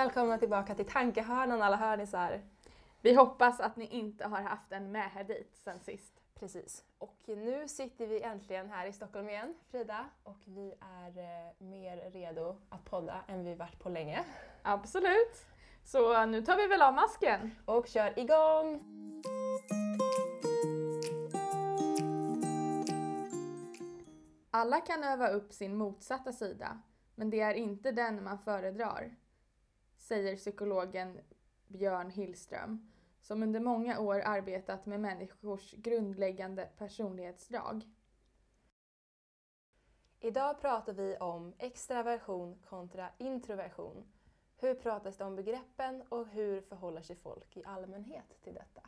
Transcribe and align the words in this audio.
Välkomna 0.00 0.38
tillbaka 0.38 0.74
till 0.74 0.86
Tankehörnan 0.86 1.62
alla 1.62 1.76
hörnisar. 1.76 2.40
Vi 3.00 3.14
hoppas 3.14 3.60
att 3.60 3.76
ni 3.76 3.86
inte 3.86 4.26
har 4.26 4.40
haft 4.40 4.72
en 4.72 4.92
med 4.92 5.26
dit 5.26 5.56
sen 5.56 5.80
sist. 5.80 6.22
Precis. 6.34 6.84
Och 6.98 7.18
nu 7.26 7.68
sitter 7.68 8.06
vi 8.06 8.22
äntligen 8.22 8.70
här 8.70 8.86
i 8.86 8.92
Stockholm 8.92 9.28
igen, 9.28 9.54
Frida, 9.70 10.04
och 10.22 10.38
vi 10.44 10.74
är 10.80 11.18
eh, 11.18 11.66
mer 11.66 12.10
redo 12.10 12.56
att 12.68 12.84
podda 12.84 13.24
än 13.28 13.44
vi 13.44 13.54
varit 13.54 13.78
på 13.78 13.88
länge. 13.88 14.24
Absolut. 14.62 15.46
Så 15.84 16.26
nu 16.26 16.42
tar 16.42 16.56
vi 16.56 16.66
väl 16.66 16.82
av 16.82 16.94
masken. 16.94 17.50
Och 17.64 17.86
kör 17.86 18.18
igång! 18.18 18.82
Alla 24.50 24.80
kan 24.80 25.04
öva 25.04 25.28
upp 25.28 25.52
sin 25.52 25.76
motsatta 25.76 26.32
sida, 26.32 26.80
men 27.14 27.30
det 27.30 27.40
är 27.40 27.54
inte 27.54 27.92
den 27.92 28.24
man 28.24 28.38
föredrar, 28.38 29.10
säger 30.10 30.36
psykologen 30.36 31.20
Björn 31.68 32.10
Hillström, 32.10 32.90
som 33.20 33.42
under 33.42 33.60
många 33.60 34.00
år 34.00 34.20
arbetat 34.24 34.86
med 34.86 35.00
människors 35.00 35.72
grundläggande 35.72 36.68
personlighetsdrag. 36.78 37.84
Idag 40.20 40.60
pratar 40.60 40.92
vi 40.92 41.16
om 41.16 41.54
extraversion 41.58 42.58
kontra 42.68 43.08
introversion. 43.18 44.04
Hur 44.56 44.74
pratas 44.74 45.16
det 45.16 45.24
om 45.24 45.36
begreppen 45.36 46.02
och 46.08 46.26
hur 46.26 46.60
förhåller 46.60 47.02
sig 47.02 47.16
folk 47.16 47.56
i 47.56 47.64
allmänhet 47.64 48.42
till 48.42 48.54
detta? 48.54 48.82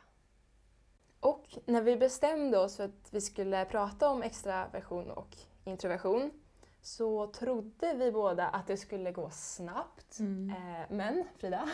Och 1.19 1.57
när 1.65 1.81
vi 1.81 1.97
bestämde 1.97 2.59
oss 2.59 2.77
för 2.77 2.83
att 2.83 3.13
vi 3.13 3.21
skulle 3.21 3.65
prata 3.65 4.09
om 4.09 4.23
extraversion 4.23 5.11
och 5.11 5.37
introversion 5.63 6.42
så 6.83 7.27
trodde 7.27 7.93
vi 7.93 8.11
båda 8.11 8.47
att 8.47 8.67
det 8.67 8.77
skulle 8.77 9.11
gå 9.11 9.29
snabbt. 9.29 10.19
Mm. 10.19 10.49
Eh, 10.49 10.85
men 10.89 11.23
Frida, 11.37 11.69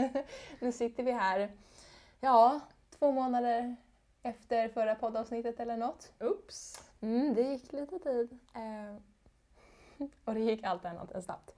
nu 0.60 0.72
sitter 0.72 1.02
vi 1.02 1.12
här, 1.12 1.52
ja, 2.20 2.60
två 2.98 3.12
månader 3.12 3.76
efter 4.22 4.68
förra 4.68 4.94
poddavsnittet 4.94 5.60
eller 5.60 5.76
något. 5.76 6.12
Oops! 6.20 6.82
Mm, 7.00 7.34
det 7.34 7.42
gick 7.42 7.72
lite 7.72 7.98
tid. 7.98 8.38
Eh, 8.54 8.96
och 10.24 10.34
det 10.34 10.40
gick 10.40 10.64
allt 10.64 10.84
annat 10.84 11.12
än 11.12 11.22
snabbt. 11.22 11.54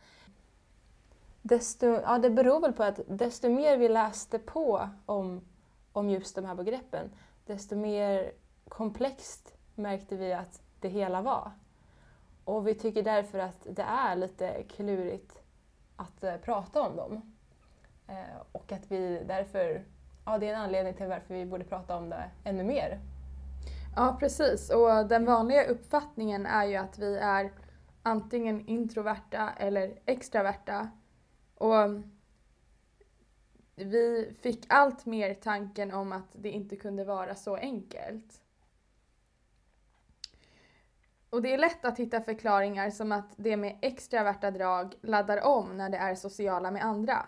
Desto, 1.42 1.86
ja, 1.86 2.18
det 2.18 2.30
beror 2.30 2.60
väl 2.60 2.72
på 2.72 2.82
att 2.82 3.00
desto 3.06 3.48
mer 3.48 3.76
vi 3.76 3.88
läste 3.88 4.38
på 4.38 4.88
om, 5.06 5.48
om 5.92 6.10
just 6.10 6.34
de 6.34 6.44
här 6.44 6.54
begreppen, 6.54 7.10
desto 7.46 7.76
mer 7.76 8.32
komplext 8.68 9.54
märkte 9.74 10.16
vi 10.16 10.32
att 10.32 10.62
det 10.80 10.88
hela 10.88 11.22
var. 11.22 11.52
Och 12.50 12.66
vi 12.66 12.74
tycker 12.74 13.02
därför 13.02 13.38
att 13.38 13.66
det 13.70 13.82
är 13.82 14.16
lite 14.16 14.62
klurigt 14.62 15.42
att 15.96 16.24
eh, 16.24 16.36
prata 16.36 16.82
om 16.82 16.96
dem. 16.96 17.32
Eh, 18.08 18.40
och 18.52 18.72
att 18.72 18.90
vi 18.90 19.22
därför, 19.28 19.84
ja 20.24 20.38
det 20.38 20.48
är 20.48 20.54
en 20.54 20.60
anledning 20.60 20.94
till 20.94 21.06
varför 21.06 21.34
vi 21.34 21.46
borde 21.46 21.64
prata 21.64 21.96
om 21.96 22.10
det 22.10 22.30
ännu 22.44 22.64
mer. 22.64 23.00
Ja, 23.96 24.16
precis. 24.20 24.70
Och 24.70 25.08
den 25.08 25.24
vanliga 25.24 25.64
uppfattningen 25.64 26.46
är 26.46 26.64
ju 26.64 26.76
att 26.76 26.98
vi 26.98 27.16
är 27.16 27.52
antingen 28.02 28.66
introverta 28.66 29.50
eller 29.56 29.98
extraverta. 30.06 30.91
Och 31.54 31.75
vi 33.75 34.34
fick 34.41 34.64
allt 34.69 35.06
mer 35.06 35.34
tanken 35.34 35.92
om 35.92 36.12
att 36.12 36.28
det 36.32 36.50
inte 36.50 36.76
kunde 36.76 37.04
vara 37.04 37.34
så 37.34 37.56
enkelt. 37.56 38.39
Och 41.30 41.42
det 41.42 41.54
är 41.54 41.58
lätt 41.58 41.84
att 41.84 41.98
hitta 41.98 42.20
förklaringar 42.20 42.91
som 42.91 43.12
att 43.12 43.32
det 43.36 43.56
med 43.56 43.78
extraverta 43.82 44.50
drag 44.50 44.94
laddar 45.00 45.44
om 45.44 45.76
när 45.76 45.91
det 45.91 45.96
är 45.96 46.14
sociala 46.14 46.70
med 46.70 46.84
andra. 46.84 47.26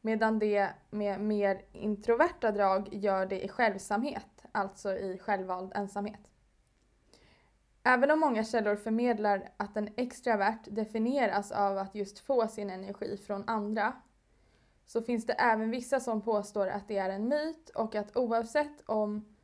Medan 0.00 0.38
det 0.38 0.68
med 0.90 1.20
mer 1.20 1.62
introverta 1.72 2.52
drag 2.52 2.88
gör 2.92 3.26
det 3.26 3.44
i 3.44 3.48
självsamhet, 3.48 4.44
alltså 4.52 4.96
i 4.96 5.18
självvald 5.18 5.72
ensamhet. 5.74 6.20
Även 7.82 8.10
om 8.10 8.20
många 8.20 8.44
källor 8.44 8.76
förmedlar 8.76 9.50
att 9.56 9.76
en 9.76 9.88
extravert 9.96 10.60
definieras 10.70 11.52
av 11.52 11.78
att 11.78 11.94
just 11.94 12.18
få 12.18 12.48
sin 12.48 12.70
energi 12.70 13.16
från 13.16 13.44
andra 13.46 13.92
så 14.86 15.02
finns 15.02 15.26
det 15.26 15.32
även 15.32 15.70
vissa 15.70 16.00
som 16.00 16.20
påstår 16.20 16.66
att 16.66 16.88
det 16.88 16.98
är 16.98 17.10
en 17.10 17.28
myt 17.28 17.70
och 17.70 17.94
att 17.94 18.16
oavsett 18.16 18.82
om 18.86 19.36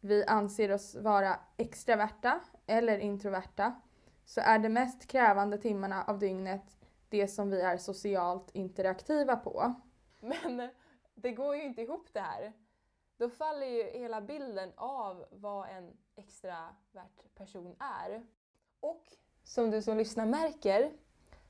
vi 0.00 0.24
anser 0.24 0.72
oss 0.72 0.94
vara 0.94 1.36
extraverta 1.56 2.40
eller 2.66 2.98
introverta 2.98 3.80
så 4.24 4.40
är 4.40 4.58
de 4.58 4.68
mest 4.68 5.06
krävande 5.06 5.58
timmarna 5.58 6.04
av 6.04 6.18
dygnet 6.18 6.76
det 7.08 7.28
som 7.28 7.50
vi 7.50 7.60
är 7.60 7.76
socialt 7.76 8.50
interaktiva 8.54 9.36
på. 9.36 9.74
Men 10.20 10.68
det 11.14 11.32
går 11.32 11.56
ju 11.56 11.62
inte 11.62 11.82
ihop 11.82 12.08
det 12.12 12.20
här. 12.20 12.52
Då 13.16 13.28
faller 13.30 13.66
ju 13.66 13.82
hela 13.82 14.20
bilden 14.20 14.72
av 14.76 15.24
vad 15.30 15.68
en 15.68 15.96
extravert 16.16 17.34
person 17.34 17.76
är. 17.78 18.26
Och 18.80 19.02
som 19.44 19.70
du 19.70 19.82
som 19.82 19.96
lyssnar 19.96 20.26
märker 20.26 20.92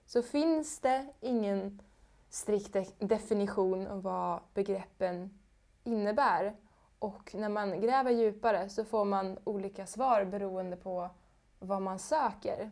så 0.07 0.23
finns 0.23 0.81
det 0.81 1.07
ingen 1.21 1.83
strikt 2.29 2.99
definition 2.99 3.87
av 3.87 4.03
vad 4.03 4.41
begreppen 4.55 5.39
innebär. 5.85 6.57
Och 7.03 7.35
när 7.35 7.49
man 7.49 7.81
gräver 7.81 8.11
djupare 8.11 8.69
så 8.69 8.85
får 8.85 9.05
man 9.05 9.39
olika 9.45 9.87
svar 9.87 10.25
beroende 10.25 10.77
på 10.77 11.11
vad 11.59 11.83
man 11.83 11.99
söker. 11.99 12.71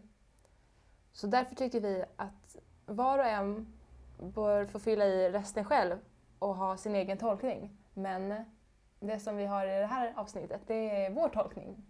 Så 1.12 1.26
därför 1.26 1.54
tycker 1.54 1.80
vi 1.80 2.04
att 2.16 2.56
var 2.86 3.18
och 3.18 3.24
en 3.26 3.72
bör 4.18 4.66
få 4.66 4.78
fylla 4.78 5.06
i 5.06 5.30
resten 5.30 5.64
själv 5.64 5.98
och 6.38 6.56
ha 6.56 6.76
sin 6.76 6.94
egen 6.94 7.18
tolkning. 7.18 7.76
Men 7.94 8.44
det 9.00 9.20
som 9.20 9.36
vi 9.36 9.46
har 9.46 9.66
i 9.66 9.80
det 9.80 9.86
här 9.86 10.12
avsnittet, 10.16 10.60
det 10.66 11.04
är 11.04 11.10
vår 11.10 11.28
tolkning. 11.28 11.86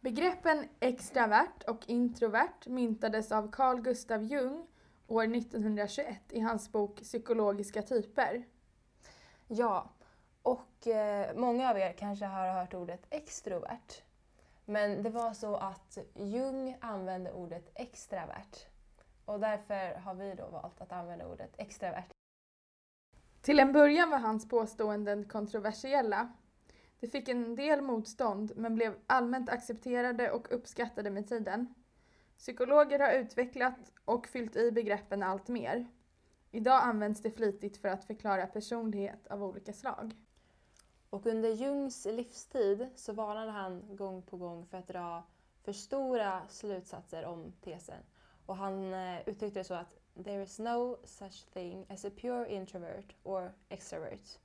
Begreppen 0.00 0.68
extravert 0.80 1.62
och 1.68 1.88
introvert 1.88 2.66
myntades 2.66 3.32
av 3.32 3.50
Carl 3.50 3.80
Gustav 3.80 4.22
Jung 4.22 4.66
år 5.06 5.36
1921 5.36 6.16
i 6.30 6.40
hans 6.40 6.72
bok 6.72 7.00
Psykologiska 7.02 7.82
typer. 7.82 8.44
Ja, 9.48 9.90
och 10.44 10.86
eh, 10.86 11.34
många 11.34 11.70
av 11.70 11.78
er 11.78 11.92
kanske 11.92 12.24
har 12.24 12.52
hört 12.52 12.74
ordet 12.74 13.06
extrovert. 13.10 14.02
Men 14.64 15.02
det 15.02 15.10
var 15.10 15.32
så 15.32 15.56
att 15.56 15.98
Jung 16.14 16.76
använde 16.80 17.32
ordet 17.32 17.70
extravert. 17.74 18.66
Och 19.24 19.40
därför 19.40 20.00
har 20.00 20.14
vi 20.14 20.34
då 20.34 20.48
valt 20.48 20.80
att 20.80 20.92
använda 20.92 21.26
ordet 21.26 21.54
extravert. 21.56 22.10
Till 23.40 23.60
en 23.60 23.72
början 23.72 24.10
var 24.10 24.18
hans 24.18 24.48
påståenden 24.48 25.28
kontroversiella. 25.28 26.32
Det 27.00 27.08
fick 27.08 27.28
en 27.28 27.56
del 27.56 27.82
motstånd 27.82 28.52
men 28.56 28.74
blev 28.74 28.94
allmänt 29.06 29.50
accepterade 29.50 30.30
och 30.30 30.52
uppskattade 30.52 31.10
med 31.10 31.28
tiden. 31.28 31.74
Psykologer 32.38 32.98
har 32.98 33.12
utvecklat 33.12 33.92
och 34.04 34.26
fyllt 34.26 34.56
i 34.56 34.72
begreppen 34.72 35.22
allt 35.22 35.48
mer. 35.48 35.86
Idag 36.50 36.80
används 36.82 37.22
det 37.22 37.30
flitigt 37.30 37.76
för 37.76 37.88
att 37.88 38.04
förklara 38.04 38.46
personlighet 38.46 39.26
av 39.26 39.44
olika 39.44 39.72
slag. 39.72 40.14
Och 41.14 41.26
under 41.26 41.50
Jungs 41.50 42.04
livstid 42.04 42.88
så 42.94 43.12
varnade 43.12 43.50
han 43.50 43.96
gång 43.96 44.22
på 44.22 44.36
gång 44.36 44.66
för 44.66 44.78
att 44.78 44.88
dra 44.88 45.22
för 45.62 45.72
stora 45.72 46.48
slutsatser 46.48 47.24
om 47.24 47.52
tesen. 47.60 48.02
Och 48.46 48.56
han 48.56 48.94
eh, 48.94 49.28
uttryckte 49.28 49.60
det 49.60 49.64
så 49.64 49.74
att 49.74 49.98
“There 50.24 50.42
is 50.42 50.58
no 50.58 50.98
such 51.04 51.46
thing 51.52 51.86
as 51.88 52.04
a 52.04 52.10
pure 52.16 52.54
introvert 52.54 53.04
or 53.22 53.52
extrovert. 53.68 54.38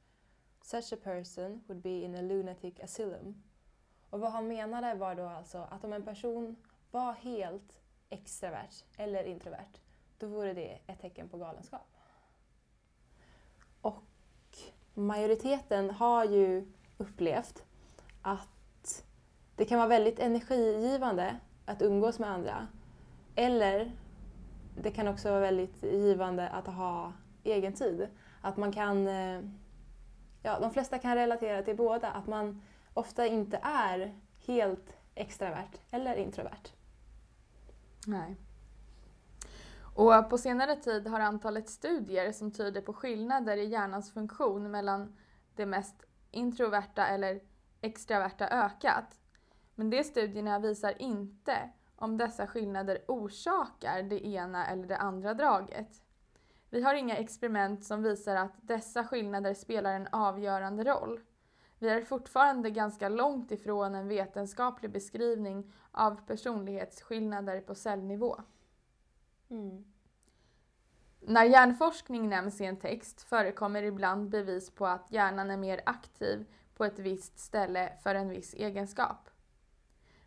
Such 0.62 0.94
a 0.94 0.98
person 1.04 1.64
would 1.68 1.82
be 1.82 1.90
in 2.02 2.16
a 2.16 2.22
lunatic 2.22 2.80
asylum.” 2.80 3.44
Och 4.10 4.20
vad 4.20 4.32
han 4.32 4.48
menade 4.48 4.94
var 4.94 5.16
då 5.16 5.26
alltså 5.26 5.58
att 5.58 5.84
om 5.84 5.94
en 5.94 6.06
person 6.06 6.56
var 6.92 7.14
helt 7.14 7.82
extravert 8.10 8.86
eller 8.98 9.24
introvert, 9.24 9.80
då 10.18 10.28
vore 10.28 10.54
det 10.54 10.80
ett 10.88 11.02
tecken 11.02 11.30
på 11.30 11.38
galenskap. 11.38 11.88
Och 13.82 14.09
majoriteten 14.94 15.92
har 15.92 16.26
ju 16.26 16.66
upplevt 16.98 17.64
att 18.22 19.06
det 19.56 19.66
kan 19.66 19.78
vara 19.78 19.88
väldigt 19.88 20.20
energigivande 20.20 21.36
att 21.66 21.82
umgås 21.82 22.20
med 22.20 22.30
andra. 22.30 22.68
Eller 23.36 23.92
det 24.82 24.92
kan 24.92 25.08
också 25.08 25.30
vara 25.30 25.40
väldigt 25.40 25.84
givande 25.84 26.50
att 26.50 26.68
ha 26.68 27.14
egen 27.44 27.74
tid. 27.74 28.08
Att 28.42 28.58
man 28.58 28.72
kan, 28.72 29.08
eh, 29.08 29.42
ja 30.44 30.60
de 30.60 30.72
flesta 30.72 31.00
kan 31.00 31.16
relatera 31.16 31.64
till 31.64 31.76
båda, 31.78 32.12
att 32.12 32.28
man 32.28 32.62
ofta 32.94 33.26
inte 33.26 33.60
är 33.64 34.16
helt 34.46 34.98
extravert 35.16 35.82
eller 35.92 36.16
introvert. 36.16 36.74
Nej. 38.08 38.36
Och 40.00 40.30
på 40.30 40.38
senare 40.38 40.76
tid 40.76 41.08
har 41.08 41.20
antalet 41.20 41.70
studier 41.70 42.32
som 42.32 42.52
tyder 42.52 42.82
på 42.82 42.94
skillnader 42.94 43.58
i 43.58 43.66
hjärnans 43.66 44.14
funktion 44.14 44.72
mellan 44.72 45.16
det 45.56 45.66
mest 45.66 46.06
introverta 46.32 47.08
eller 47.08 47.42
extraverta 47.82 48.48
ökat. 48.48 49.20
Men 49.76 49.90
de 49.90 50.04
studierna 50.04 50.60
visar 50.60 51.02
inte 51.02 51.70
om 51.96 52.18
dessa 52.18 52.48
skillnader 52.48 53.04
orsakar 53.08 54.04
det 54.04 54.28
ena 54.28 54.68
eller 54.68 54.88
det 54.88 54.98
andra 54.98 55.34
draget. 55.34 56.02
Vi 56.70 56.82
har 56.82 56.94
inga 56.94 57.18
experiment 57.18 57.86
som 57.86 58.04
visar 58.04 58.36
att 58.36 58.54
dessa 58.62 59.04
skillnader 59.04 59.54
spelar 59.54 59.94
en 59.94 60.08
avgörande 60.12 60.84
roll. 60.84 61.20
Vi 61.80 61.90
är 61.90 62.02
fortfarande 62.02 62.70
ganska 62.70 63.10
långt 63.10 63.52
ifrån 63.52 63.96
en 63.96 64.08
vetenskaplig 64.08 64.92
beskrivning 64.92 65.72
av 65.92 66.28
personlighetsskillnader 66.28 67.62
på 67.62 67.76
cellnivå. 67.76 68.42
Mm. 69.50 69.86
När 71.20 71.44
hjärnforskning 71.44 72.30
nämns 72.30 72.62
i 72.62 72.66
en 72.66 72.78
text 72.78 73.22
förekommer 73.22 73.84
ibland 73.84 74.30
bevis 74.30 74.72
på 74.72 74.88
att 74.88 75.12
hjärnan 75.12 75.52
är 75.52 75.58
mer 75.58 75.82
aktiv 75.86 76.46
på 76.76 76.86
ett 76.86 77.00
visst 77.00 77.40
ställe 77.40 77.94
för 78.04 78.16
en 78.16 78.30
viss 78.30 78.54
egenskap. 78.54 79.30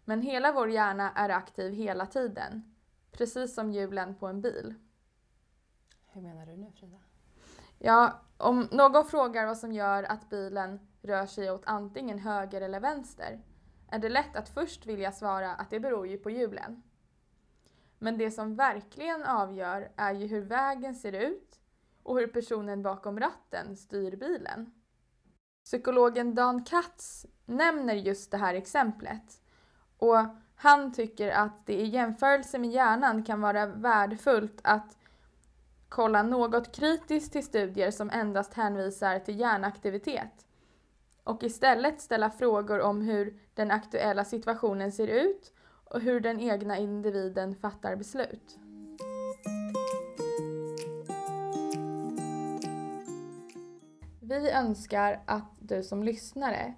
Men 0.04 0.22
hela 0.22 0.52
vår 0.52 0.70
hjärna 0.70 1.12
är 1.12 1.28
aktiv 1.28 1.72
hela 1.72 2.06
tiden, 2.06 2.74
precis 3.12 3.54
som 3.54 3.72
hjulen 3.72 4.14
på 4.14 4.26
en 4.26 4.40
bil. 4.40 4.74
Hur 6.06 6.22
menar 6.22 6.46
du 6.46 6.56
nu 6.56 6.72
Frida? 6.72 6.98
Ja, 7.78 8.20
om 8.36 8.68
någon 8.72 9.04
frågar 9.04 9.46
vad 9.46 9.58
som 9.58 9.72
gör 9.72 10.02
att 10.02 10.30
bilen 10.30 10.88
rör 11.02 11.26
sig 11.26 11.50
åt 11.50 11.62
antingen 11.64 12.18
höger 12.18 12.60
eller 12.60 12.80
vänster 12.80 13.40
är 13.88 13.98
det 13.98 14.08
lätt 14.08 14.36
att 14.36 14.48
först 14.48 14.86
vilja 14.86 15.12
svara 15.12 15.54
att 15.54 15.70
det 15.70 15.80
beror 15.80 16.06
ju 16.06 16.18
på 16.18 16.30
hjulen. 16.30 16.82
Men 18.02 18.18
det 18.18 18.30
som 18.30 18.56
verkligen 18.56 19.24
avgör 19.24 19.92
är 19.96 20.14
ju 20.14 20.26
hur 20.26 20.40
vägen 20.40 20.94
ser 20.94 21.12
ut 21.12 21.60
och 22.02 22.18
hur 22.18 22.26
personen 22.26 22.82
bakom 22.82 23.20
ratten 23.20 23.76
styr 23.76 24.16
bilen. 24.16 24.72
Psykologen 25.64 26.34
Dan 26.34 26.64
Katz 26.64 27.26
nämner 27.46 27.94
just 27.94 28.30
det 28.30 28.36
här 28.36 28.54
exemplet 28.54 29.40
och 29.98 30.16
han 30.56 30.92
tycker 30.92 31.30
att 31.30 31.66
det 31.66 31.74
i 31.74 31.86
jämförelse 31.86 32.58
med 32.58 32.70
hjärnan 32.70 33.24
kan 33.24 33.40
vara 33.40 33.66
värdefullt 33.66 34.60
att 34.64 34.98
kolla 35.88 36.22
något 36.22 36.76
kritiskt 36.76 37.32
till 37.32 37.44
studier 37.44 37.90
som 37.90 38.10
endast 38.10 38.54
hänvisar 38.54 39.18
till 39.18 39.40
hjärnaktivitet 39.40 40.46
och 41.24 41.42
istället 41.42 42.00
ställa 42.00 42.30
frågor 42.30 42.80
om 42.80 43.02
hur 43.02 43.40
den 43.54 43.70
aktuella 43.70 44.24
situationen 44.24 44.92
ser 44.92 45.08
ut 45.08 45.52
och 45.92 46.00
hur 46.00 46.20
den 46.20 46.40
egna 46.40 46.78
individen 46.78 47.54
fattar 47.54 47.96
beslut. 47.96 48.58
Vi 54.20 54.50
önskar 54.50 55.22
att 55.26 55.50
du 55.58 55.82
som 55.82 56.02
lyssnare 56.02 56.74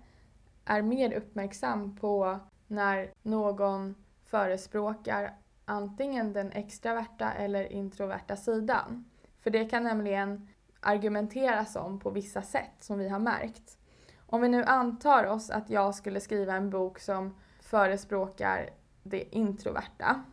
är 0.65 0.83
mer 0.83 1.13
uppmärksam 1.13 1.97
på 1.97 2.39
när 2.67 3.13
någon 3.23 3.95
förespråkar 4.25 5.35
antingen 5.65 6.33
den 6.33 6.53
extraverta 6.53 7.33
eller 7.33 7.73
introverta 7.73 8.37
sidan. 8.37 9.05
För 9.41 9.51
det 9.51 9.65
kan 9.65 9.85
nämligen 9.85 10.49
argumenteras 10.81 11.77
om 11.77 12.01
på 12.01 12.11
vissa 12.11 12.43
sätt 12.43 12.75
som 12.81 12.99
vi 12.99 13.09
har 13.09 13.19
märkt. 13.19 13.79
Om 14.27 14.41
vi 14.41 14.49
nu 14.49 14.65
antar 14.65 15.25
oss 15.25 15.51
att 15.51 15.71
jag 15.71 15.95
skulle 15.95 16.21
skriva 16.21 16.55
en 16.55 16.71
bok 16.71 16.99
som 16.99 17.35
förespråkar 17.61 18.71
det 19.05 19.35
introverta, 19.35 20.25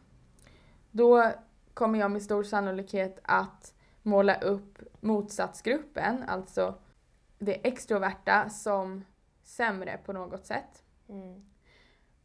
då 0.91 1.31
kommer 1.73 1.99
jag 1.99 2.11
med 2.11 2.23
stor 2.23 2.43
sannolikhet 2.43 3.19
att 3.23 3.73
måla 4.01 4.41
upp 4.41 4.79
motsatsgruppen, 4.99 6.23
alltså 6.27 6.75
det 7.39 7.67
extroverta, 7.67 8.49
som 8.49 9.05
sämre 9.43 9.99
på 10.05 10.13
något 10.13 10.45
sätt. 10.45 10.83
Mm. 11.09 11.45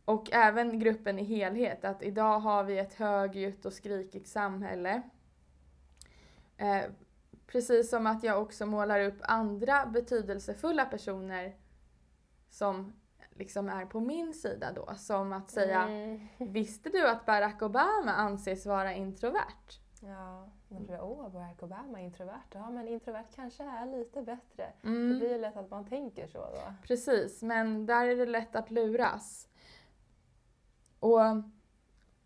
Och 0.04 0.32
även 0.32 0.78
gruppen 0.78 1.19
i 1.19 1.25
helhet, 1.25 1.84
att 1.84 2.02
idag 2.02 2.38
har 2.38 2.64
vi 2.64 2.78
ett 2.78 2.94
högljutt 2.94 3.66
och 3.66 3.72
skrikigt 3.72 4.28
samhälle. 4.28 5.02
Eh, 6.56 6.82
precis 7.46 7.90
som 7.90 8.06
att 8.06 8.22
jag 8.22 8.42
också 8.42 8.66
målar 8.66 9.00
upp 9.00 9.19
andra 9.22 9.87
betydelsefulla 9.87 10.84
personer 10.84 11.56
som 12.50 12.92
liksom 13.38 13.68
är 13.68 13.86
på 13.86 14.00
min 14.00 14.34
sida 14.34 14.72
då. 14.72 14.94
Som 14.96 15.32
att 15.32 15.50
säga, 15.50 15.82
Mm. 15.82 16.28
visste 16.38 16.88
du 16.90 17.08
att 17.08 17.26
Barack 17.26 17.62
Obama 17.62 18.12
anses 18.12 18.66
vara 18.66 18.94
introvert? 18.94 19.80
Ja, 20.02 20.48
man 20.68 20.86
tror 20.86 21.00
åh 21.00 21.28
Barack 21.32 21.62
Obama 21.62 22.00
är 22.00 22.04
introvert. 22.04 22.42
Ja, 22.52 22.70
men 22.70 22.88
introvert 22.88 23.26
kanske 23.34 23.64
är 23.64 23.86
lite 23.86 24.22
bättre. 24.22 24.72
Det 24.82 24.88
Mm, 24.88 25.18
blir 25.18 25.32
ju 25.32 25.38
lätt 25.38 25.56
att 25.56 25.70
man 25.70 25.84
tänker 25.86 26.26
så 26.26 26.38
då. 26.38 26.74
precis, 26.82 27.42
men 27.42 27.86
där 27.86 28.06
är 28.06 28.16
det 28.16 28.26
lätt 28.26 28.56
att 28.56 28.70
luras. 28.70 29.48
Och 31.00 31.20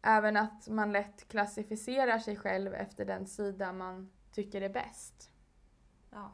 även 0.02 0.36
att 0.36 0.68
man 0.68 0.92
lätt 0.92 1.28
klassificerar 1.28 2.18
sig 2.18 2.36
själv 2.36 2.74
efter 2.74 3.04
den 3.04 3.26
sida 3.26 3.72
man 3.72 4.10
tycker 4.32 4.60
är 4.60 4.68
bäst. 4.68 5.30
Ja. 6.10 6.32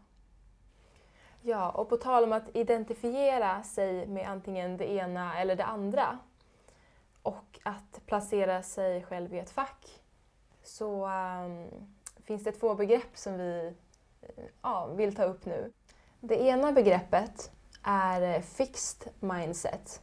Ja, 1.48 1.70
och 1.70 1.88
på 1.88 1.96
tal 1.96 2.24
om 2.24 2.32
att 2.32 2.56
identifiera 2.56 3.62
sig 3.62 4.06
med 4.06 4.28
antingen 4.28 4.76
det 4.76 4.92
ena 4.92 5.38
eller 5.38 5.56
det 5.56 5.64
andra 5.64 6.18
och 7.22 7.58
att 7.62 8.00
placera 8.06 8.62
sig 8.62 9.02
själv 9.04 9.34
i 9.34 9.38
ett 9.38 9.50
fack 9.50 10.02
så 10.62 11.06
um, 11.06 11.68
finns 12.24 12.44
det 12.44 12.52
två 12.52 12.74
begrepp 12.74 13.16
som 13.16 13.38
vi 13.38 13.74
ja, 14.62 14.86
vill 14.86 15.16
ta 15.16 15.24
upp 15.24 15.46
nu. 15.46 15.72
Det 16.20 16.40
ena 16.40 16.72
begreppet 16.72 17.50
är 17.82 18.22
eh, 18.22 18.40
fixed 18.40 19.12
mindset. 19.20 20.02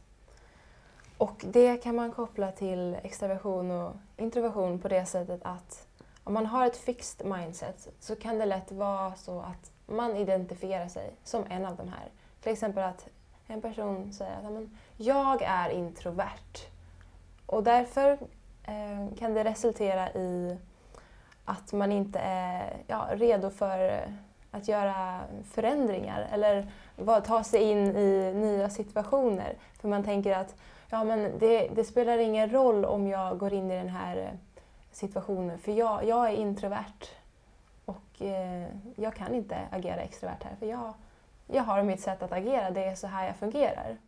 Och 1.18 1.44
det 1.46 1.76
kan 1.76 1.96
man 1.96 2.12
koppla 2.12 2.52
till 2.52 2.94
extraversion 3.02 3.70
och 3.70 3.96
introversion 4.16 4.80
på 4.80 4.88
det 4.88 5.06
sättet 5.06 5.40
att 5.44 5.86
om 6.24 6.34
man 6.34 6.46
har 6.46 6.66
ett 6.66 6.76
fixed 6.76 7.26
mindset 7.26 7.88
så 8.00 8.16
kan 8.16 8.38
det 8.38 8.46
lätt 8.46 8.72
vara 8.72 9.14
så 9.14 9.40
att 9.40 9.73
man 9.86 10.16
identifierar 10.16 10.88
sig 10.88 11.10
som 11.24 11.44
en 11.50 11.64
av 11.64 11.76
de 11.76 11.88
här. 11.88 12.08
Till 12.40 12.52
exempel 12.52 12.84
att 12.84 13.08
en 13.46 13.60
person 13.60 14.12
säger 14.12 14.36
att 14.36 14.68
jag 14.96 15.42
är 15.42 15.70
introvert. 15.70 16.68
Och 17.46 17.62
därför 17.62 18.12
eh, 18.64 19.16
kan 19.18 19.34
det 19.34 19.44
resultera 19.44 20.12
i 20.12 20.58
att 21.44 21.72
man 21.72 21.92
inte 21.92 22.18
är 22.18 22.76
ja, 22.86 23.08
redo 23.12 23.50
för 23.50 24.06
att 24.50 24.68
göra 24.68 25.20
förändringar 25.44 26.28
eller 26.32 26.70
ta 27.20 27.44
sig 27.44 27.62
in 27.62 27.96
i 27.96 28.32
nya 28.34 28.70
situationer. 28.70 29.56
För 29.80 29.88
man 29.88 30.04
tänker 30.04 30.36
att 30.36 30.54
ja, 30.90 31.04
men 31.04 31.38
det, 31.38 31.68
det 31.74 31.84
spelar 31.84 32.18
ingen 32.18 32.50
roll 32.50 32.84
om 32.84 33.06
jag 33.06 33.38
går 33.38 33.52
in 33.52 33.70
i 33.70 33.76
den 33.76 33.88
här 33.88 34.32
situationen 34.92 35.58
för 35.58 35.72
jag, 35.72 36.04
jag 36.04 36.28
är 36.28 36.36
introvert 36.36 37.08
eh, 38.22 38.68
jag 38.96 39.14
kan 39.14 39.34
inte 39.34 39.68
agera 39.70 40.00
extrovert 40.00 40.42
här 40.44 40.56
för 40.56 40.66
jag, 40.66 40.94
jag 41.46 41.62
har 41.62 41.82
mitt 41.82 42.00
sätt 42.00 42.22
att 42.22 42.32
agera, 42.32 42.70
det 42.70 42.84
är 42.84 42.94
så 42.94 43.06
här 43.06 43.26
jag 43.26 43.36
fungerar. 43.36 43.98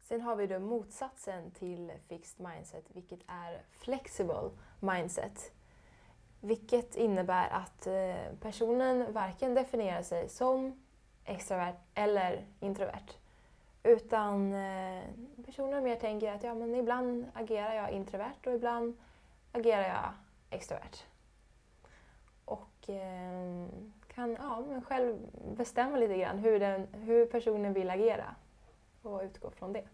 Sen 0.00 0.20
har 0.20 0.36
vi 0.36 0.46
då 0.46 0.58
motsatsen 0.58 1.50
till 1.50 1.92
fixed 2.08 2.46
mindset 2.46 2.84
vilket 2.88 3.20
är 3.26 3.62
flexible 3.70 4.50
mindset. 4.80 5.52
Vilket 6.40 6.96
innebär 6.96 7.48
att 7.48 7.86
eh, 7.86 8.36
personen 8.40 9.12
varken 9.12 9.54
definierar 9.54 10.02
sig 10.02 10.28
som 10.28 10.84
extrovert 11.24 11.76
eller 11.94 12.46
introvert. 12.60 13.16
Utan 13.82 14.52
eh, 14.54 15.02
personen 15.46 15.84
mer 15.84 15.96
tänker 15.96 16.32
att 16.32 16.42
ja, 16.42 16.54
men 16.54 16.74
ibland 16.74 17.26
agerar 17.34 17.74
jag 17.74 17.90
introvert 17.90 18.46
och 18.46 18.52
ibland 18.52 18.96
agerar 19.52 19.88
jag 19.88 20.12
extrovert. 20.50 21.04
Eh, 22.88 23.68
kan 24.14 24.32
ja, 24.32 24.64
men 24.68 24.82
själv 24.82 25.16
bestämma 25.56 25.96
lite 25.96 26.16
grann 26.16 26.38
hur, 26.38 26.60
den, 26.60 26.86
hur 26.92 27.26
personen 27.26 27.72
vill 27.72 27.90
agera 27.90 28.34
och 29.02 29.22
utgå 29.22 29.50
från 29.50 29.72
det. 29.72 29.88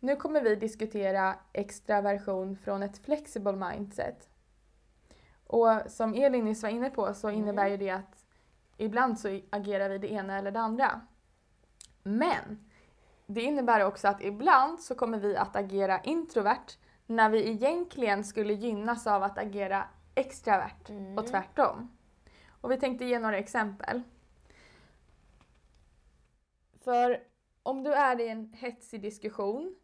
Nu 0.00 0.16
kommer 0.16 0.40
vi 0.40 0.56
diskutera 0.56 1.34
extraversion 1.52 2.56
från 2.56 2.82
ett 2.82 2.98
flexible 2.98 3.52
mindset. 3.52 4.28
Och 5.46 5.68
som 5.86 6.14
Elin 6.14 6.44
nyss 6.44 6.62
var 6.62 6.70
inne 6.70 6.90
på 6.90 7.14
så 7.14 7.28
Mm. 7.28 7.40
innebär 7.40 7.68
ju 7.68 7.76
det 7.76 7.90
att 7.90 8.26
ibland 8.76 9.18
så 9.18 9.40
agerar 9.50 9.88
vi 9.88 9.98
det 9.98 10.12
ena 10.12 10.38
eller 10.38 10.50
det 10.50 10.60
andra. 10.60 11.00
Men 12.02 12.70
det 13.26 13.42
innebär 13.42 13.84
också 13.84 14.08
att 14.08 14.22
ibland 14.22 14.80
så 14.80 14.94
kommer 14.94 15.18
vi 15.18 15.36
att 15.36 15.56
agera 15.56 16.00
introvert 16.00 16.78
när 17.06 17.30
vi 17.30 17.48
egentligen 17.50 18.24
skulle 18.24 18.52
gynnas 18.52 19.06
av 19.06 19.22
att 19.22 19.38
agera 19.38 19.84
extravert 20.16 20.88
Mm. 20.90 21.18
och 21.18 21.26
tvärtom. 21.26 21.96
Och 22.60 22.70
vi 22.70 22.76
tänkte 22.80 23.04
ge 23.04 23.18
några 23.18 23.38
exempel. 23.38 24.02
För 26.84 27.22
om 27.62 27.82
du 27.82 27.92
är 27.94 28.20
i 28.20 28.28
en 28.28 28.52
hetsig 28.52 29.02
diskussion 29.02 29.76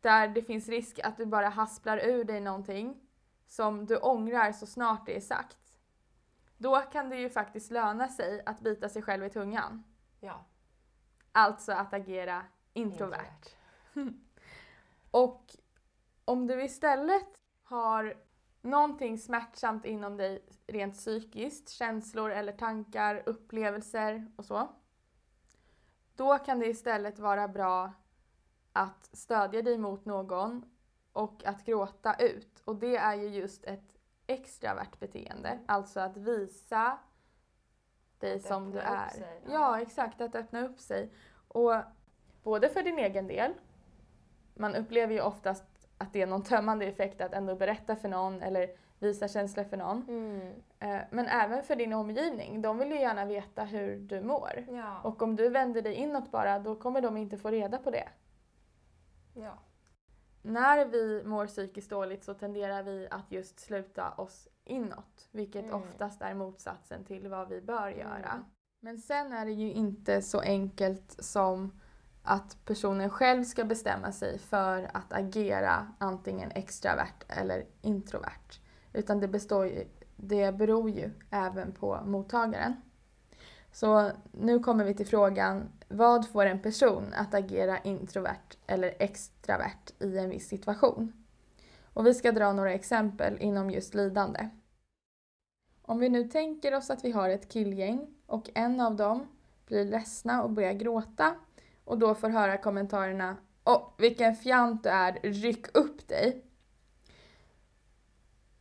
där 0.00 0.28
det 0.28 0.42
finns 0.42 0.68
risk 0.68 0.98
att 0.98 1.16
du 1.16 1.26
bara 1.26 1.48
hasplar 1.48 1.98
ur 1.98 2.24
dig 2.24 2.40
någonting 2.40 3.00
som 3.46 3.86
du 3.86 3.96
ångrar 3.96 4.52
så 4.52 4.66
snart 4.66 5.06
det 5.06 5.16
är 5.16 5.20
sagt. 5.20 5.58
Då 6.56 6.80
kan 6.80 7.08
det 7.08 7.16
ju 7.16 7.30
faktiskt 7.30 7.70
löna 7.70 8.08
sig 8.08 8.42
att 8.46 8.60
bita 8.60 8.88
sig 8.88 9.02
själv 9.02 9.24
i 9.24 9.30
tungan. 9.30 9.84
Ja, 10.20 10.44
Alltså 11.32 11.72
att 11.72 11.92
agera 11.92 12.44
introvert. 12.72 13.48
Och 15.10 15.56
om 16.24 16.46
du 16.46 16.64
istället 16.64 17.28
har 17.62 18.16
någonting 18.62 19.18
smärtsamt 19.18 19.84
inom 19.84 20.16
dig 20.16 20.44
rent 20.66 20.94
psykiskt, 20.94 21.68
känslor 21.68 22.30
eller 22.30 22.52
tankar, 22.52 23.22
upplevelser 23.26 24.32
och 24.36 24.44
så. 24.44 24.68
Då 26.16 26.38
kan 26.38 26.58
det 26.58 26.66
istället 26.66 27.18
vara 27.18 27.48
bra 27.48 27.92
att 28.72 29.10
stödja 29.12 29.62
dig 29.62 29.78
mot 29.78 30.04
någon 30.04 30.64
och 31.12 31.44
att 31.44 31.64
gråta 31.64 32.14
ut. 32.14 32.62
Och 32.64 32.76
det 32.76 32.96
är 32.96 33.14
ju 33.14 33.28
just 33.28 33.64
ett 33.64 33.98
extravert 34.26 34.98
beteende, 34.98 35.58
alltså 35.66 36.00
att 36.00 36.16
visa 36.16 36.98
dig 38.18 38.36
Att 38.36 38.42
som 38.46 38.70
du 38.70 38.78
är. 38.78 39.08
sig, 39.08 39.40
Ja, 39.46 39.52
ja. 39.52 39.80
exakt, 39.80 40.20
att 40.20 40.34
öppna 40.34 40.64
upp 40.66 40.80
sig. 40.80 41.12
Och 41.48 41.74
både 42.42 42.68
för 42.68 42.82
din 42.82 42.98
egen 42.98 43.26
del, 43.26 43.54
man 44.54 44.74
upplever 44.74 45.14
ju 45.14 45.20
oftast 45.20 45.64
att 46.02 46.12
det 46.12 46.22
är 46.22 46.26
någon 46.26 46.42
tömmande 46.42 46.84
effekt 46.86 47.20
att 47.20 47.32
ändå 47.32 47.54
berätta 47.54 47.96
för 47.96 48.08
någon 48.08 48.42
eller 48.42 48.70
visa 48.98 49.28
känslor 49.28 49.64
för 49.64 49.76
någon. 49.76 50.04
Mm. 50.08 50.52
Eh, 50.78 51.00
Men 51.10 51.26
även 51.26 51.62
för 51.62 51.76
din 51.76 51.92
omgivning, 51.92 52.62
de 52.62 52.78
vill 52.78 52.90
ju 52.90 53.00
gärna 53.00 53.24
veta 53.24 53.64
hur 53.64 53.98
du 53.98 54.20
mår. 54.20 54.66
Ja. 54.70 55.00
Och 55.04 55.22
om 55.22 55.36
du 55.36 55.48
vänder 55.48 55.82
dig 55.82 55.94
inåt 55.94 56.30
bara, 56.30 56.58
då 56.58 56.76
kommer 56.76 57.00
de 57.00 57.16
inte 57.16 57.38
få 57.38 57.50
reda 57.50 57.78
på 57.78 57.90
det. 57.90 58.08
ja. 59.34 59.58
När 60.44 60.84
vi 60.86 61.22
mår 61.24 61.46
psykiskt 61.46 61.90
dåligt 61.90 62.24
så 62.24 62.34
tenderar 62.34 62.82
vi 62.82 63.08
att 63.10 63.32
just 63.32 63.60
sluta 63.60 64.10
oss 64.12 64.48
inåt, 64.64 65.28
vilket 65.30 65.64
Mm. 65.64 65.74
oftast 65.74 66.22
är 66.22 66.34
motsatsen 66.34 67.04
till 67.04 67.28
vad 67.28 67.48
vi 67.48 67.60
bör 67.60 67.88
göra. 67.88 68.30
Mm. 68.32 68.44
Men 68.80 68.98
sen 68.98 69.32
är 69.32 69.44
det 69.44 69.52
ju 69.52 69.72
inte 69.72 70.22
så 70.22 70.40
enkelt 70.40 71.24
som 71.24 71.80
att 72.22 72.56
personen 72.64 73.10
själv 73.10 73.44
ska 73.44 73.64
bestämma 73.64 74.12
sig 74.12 74.38
för 74.38 74.90
att 74.94 75.12
agera 75.12 75.86
antingen 75.98 76.50
extravert 76.50 77.24
eller 77.28 77.66
introvert. 77.80 78.60
Utan 78.92 79.20
det, 79.20 79.28
består 79.28 79.66
ju, 79.66 79.84
det 80.16 80.52
beror 80.52 80.90
ju 80.90 81.10
även 81.30 81.72
på 81.72 82.00
mottagaren. 82.04 82.76
Så 83.72 84.10
nu 84.32 84.58
kommer 84.58 84.84
vi 84.84 84.94
till 84.94 85.06
frågan, 85.06 85.68
vad 85.88 86.28
får 86.28 86.46
en 86.46 86.62
person 86.62 87.04
att 87.14 87.34
agera 87.34 87.78
introvert 87.78 88.56
eller 88.66 88.94
extravert 88.98 90.02
i 90.02 90.18
en 90.18 90.30
viss 90.30 90.48
situation? 90.48 91.12
Och 91.94 92.06
vi 92.06 92.14
ska 92.14 92.32
dra 92.32 92.52
några 92.52 92.72
exempel 92.72 93.36
inom 93.40 93.70
just 93.70 93.94
lidande. 93.94 94.48
Om 95.82 95.98
vi 95.98 96.08
nu 96.08 96.24
tänker 96.24 96.74
oss 96.74 96.90
att 96.90 97.04
vi 97.04 97.10
har 97.10 97.28
ett 97.28 97.48
killgäng 97.48 98.14
och 98.26 98.50
en 98.54 98.80
av 98.80 98.96
dem 98.96 99.26
blir 99.66 99.84
ledsna 99.84 100.42
och 100.42 100.50
börjar 100.50 100.72
gråta 100.72 101.34
och 101.84 101.98
då 101.98 102.14
får 102.14 102.28
höra 102.28 102.56
kommentarerna 102.56 103.36
Åh, 103.64 103.88
vilken 103.96 104.36
fjant 104.36 104.82
du 104.82 104.88
är, 104.88 105.12
ryck 105.22 105.76
upp 105.76 106.08
dig. 106.08 106.44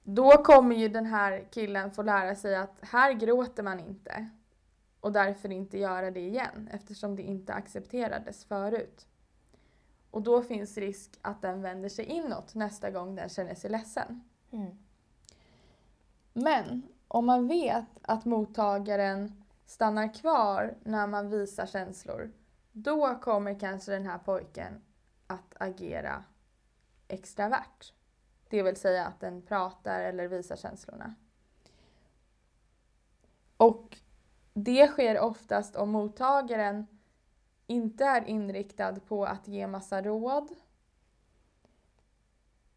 Då 0.03 0.31
kommer 0.31 0.75
ju 0.75 0.87
den 0.89 1.05
här 1.05 1.47
killen 1.51 1.91
få 1.91 2.01
lära 2.01 2.35
sig 2.35 2.55
att 2.55 2.77
här 2.81 3.13
gråter 3.13 3.63
man 3.63 3.79
inte 3.79 4.29
och 4.99 5.11
därför 5.11 5.51
inte 5.51 5.77
göra 5.77 6.11
det 6.11 6.19
igen 6.19 6.69
eftersom 6.71 7.15
det 7.15 7.23
inte 7.23 7.53
accepterades 7.53 8.45
förut. 8.45 9.07
Och 10.11 10.21
då 10.21 10.41
finns 10.41 10.77
risk 10.77 11.19
att 11.21 11.41
den 11.41 11.61
vänder 11.61 11.89
sig 11.89 12.05
inåt 12.05 12.55
nästa 12.55 12.91
gång 12.91 13.15
den 13.15 13.29
känner 13.29 13.55
sig 13.55 13.69
ledsen. 13.69 14.23
Mm. 14.51 14.77
Men 16.33 16.81
om 17.07 17.25
man 17.25 17.47
vet 17.47 17.85
att 18.01 18.25
mottagaren 18.25 19.43
stannar 19.65 20.13
kvar 20.13 20.77
när 20.83 21.07
man 21.07 21.29
visar 21.29 21.65
känslor, 21.65 22.31
då 22.71 23.19
kommer 23.21 23.59
kanske 23.59 23.91
den 23.91 24.05
här 24.05 24.17
pojken 24.17 24.81
att 25.27 25.53
agera 25.57 26.23
extravert. 27.07 27.93
Det 28.49 28.63
vill 28.63 28.75
säga 28.75 29.05
att 29.05 29.19
den 29.19 29.41
pratar 29.41 29.99
eller 29.99 30.27
visar 30.27 30.55
känslorna. 30.55 31.15
Och 33.57 33.97
det 34.53 34.87
sker 34.87 35.19
oftast 35.19 35.75
om 35.75 35.89
mottagaren 35.89 36.87
inte 37.67 38.05
är 38.05 38.27
inriktad 38.27 38.99
på 38.99 39.25
att 39.25 39.47
ge 39.47 39.67
massa 39.67 40.01
råd. 40.01 40.49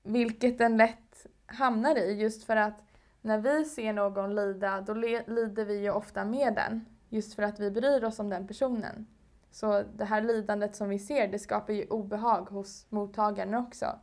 Vilket 0.03 0.59
den 0.59 0.77
lätt 0.77 1.27
hamnar 1.47 1.97
i 1.97 2.13
just 2.13 2.45
för 2.45 2.57
att 2.57 2.83
när 3.21 3.39
vi 3.39 3.65
ser 3.65 3.93
någon 3.93 4.35
lida, 4.35 4.81
då 4.81 4.95
lider 4.95 5.65
vi 5.65 5.79
ju 5.79 5.91
ofta 5.91 6.25
med 6.25 6.55
den. 6.55 6.85
Just 7.09 7.35
för 7.35 7.43
att 7.43 7.61
vi 7.61 7.71
bryr 7.71 8.05
oss 8.05 8.19
om 8.19 8.29
den 8.29 8.47
personen. 8.47 9.07
Så 9.55 9.83
det 9.83 10.05
här 10.05 10.23
lidandet 10.23 10.77
som 10.77 10.89
vi 10.89 10.99
ser, 10.99 11.29
det 11.29 11.39
skapar 11.39 11.73
ju 11.73 11.87
obehag 11.87 12.45
hos 12.51 12.87
mottagaren 12.89 13.55
också. 13.55 13.99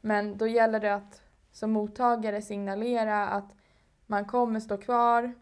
Men 0.00 0.38
då 0.38 0.46
gäller 0.46 0.80
det 0.80 0.94
att 0.94 1.22
som 1.52 1.70
mottagare 1.70 2.42
signalera 2.42 3.28
att 3.28 3.52
man 4.06 4.24
kommer 4.24 4.60
stå 4.60 4.76
kvar 4.76 5.34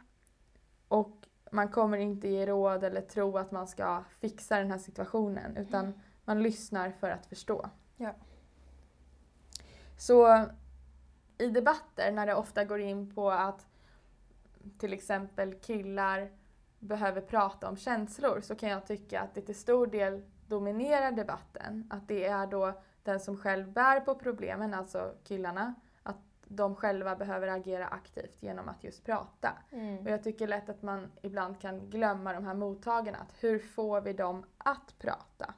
och 0.88 1.16
man 1.50 1.68
kommer 1.68 1.98
inte 1.98 2.28
ge 2.28 2.46
råd 2.46 2.84
eller 2.84 3.00
tro 3.00 3.38
att 3.38 3.50
man 3.50 3.66
ska 3.68 4.04
fixa 4.20 4.58
den 4.58 4.70
här 4.70 4.78
situationen 4.78 5.56
utan 5.56 6.00
man 6.24 6.42
lyssnar 6.42 6.90
för 6.90 7.10
att 7.10 7.26
förstå. 7.26 7.70
Ja. 7.96 8.14
Så 9.96 10.46
i 11.38 11.48
debatter 11.48 12.12
när 12.12 12.26
det 12.26 12.34
ofta 12.34 12.64
går 12.64 12.80
in 12.80 13.14
på 13.14 13.30
att 13.30 13.66
till 14.78 14.92
exempel 14.92 15.54
killar 15.54 16.30
behöver 16.84 17.20
prata 17.20 17.68
om 17.68 17.76
känslor 17.76 18.40
så 18.40 18.54
kan 18.54 18.68
jag 18.68 18.86
tycka 18.86 19.20
att 19.20 19.34
det 19.34 19.40
till 19.40 19.54
stor 19.54 19.86
del 19.86 20.22
dominerar 20.46 21.12
debatten. 21.12 21.86
Att 21.90 22.08
det 22.08 22.24
är 22.24 22.46
då 22.46 22.72
den 23.02 23.20
som 23.20 23.36
själv 23.36 23.72
bär 23.72 24.00
på 24.00 24.14
problemen, 24.14 24.74
alltså 24.74 25.12
killarna, 25.24 25.74
att 26.02 26.16
de 26.44 26.76
själva 26.76 27.16
behöver 27.16 27.48
agera 27.48 27.86
aktivt 27.86 28.42
genom 28.42 28.68
att 28.68 28.84
just 28.84 29.04
prata. 29.04 29.52
Och 29.70 29.78
Mm. 29.78 30.06
jag 30.06 30.22
tycker 30.22 30.46
lätt 30.48 30.68
att 30.68 30.82
man 30.82 31.12
ibland 31.22 31.60
kan 31.60 31.90
glömma 31.90 32.32
de 32.32 32.44
här 32.46 32.54
mottagarna. 32.54 33.18
Att 33.18 33.34
hur 33.44 33.58
får 33.58 34.00
vi 34.00 34.12
dem 34.12 34.44
att 34.58 34.94
prata? 34.98 35.54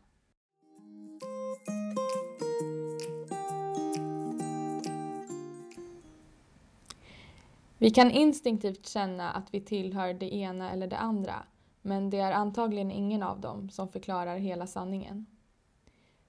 Vi 7.87 7.91
kan 7.91 8.11
instinktivt 8.11 8.87
känna 8.87 9.31
att 9.31 9.55
vi 9.55 9.61
tillhör 9.61 10.15
det 10.15 10.35
ena 10.35 10.71
eller 10.71 10.87
det 10.87 10.97
andra 10.97 11.35
men 11.83 12.11
det 12.11 12.19
är 12.19 12.33
antagligen 12.33 12.91
ingen 12.91 13.23
av 13.23 13.41
dem 13.41 13.71
som 13.71 13.89
förklarar 13.89 14.37
hela 14.37 14.67
sanningen. 14.67 15.27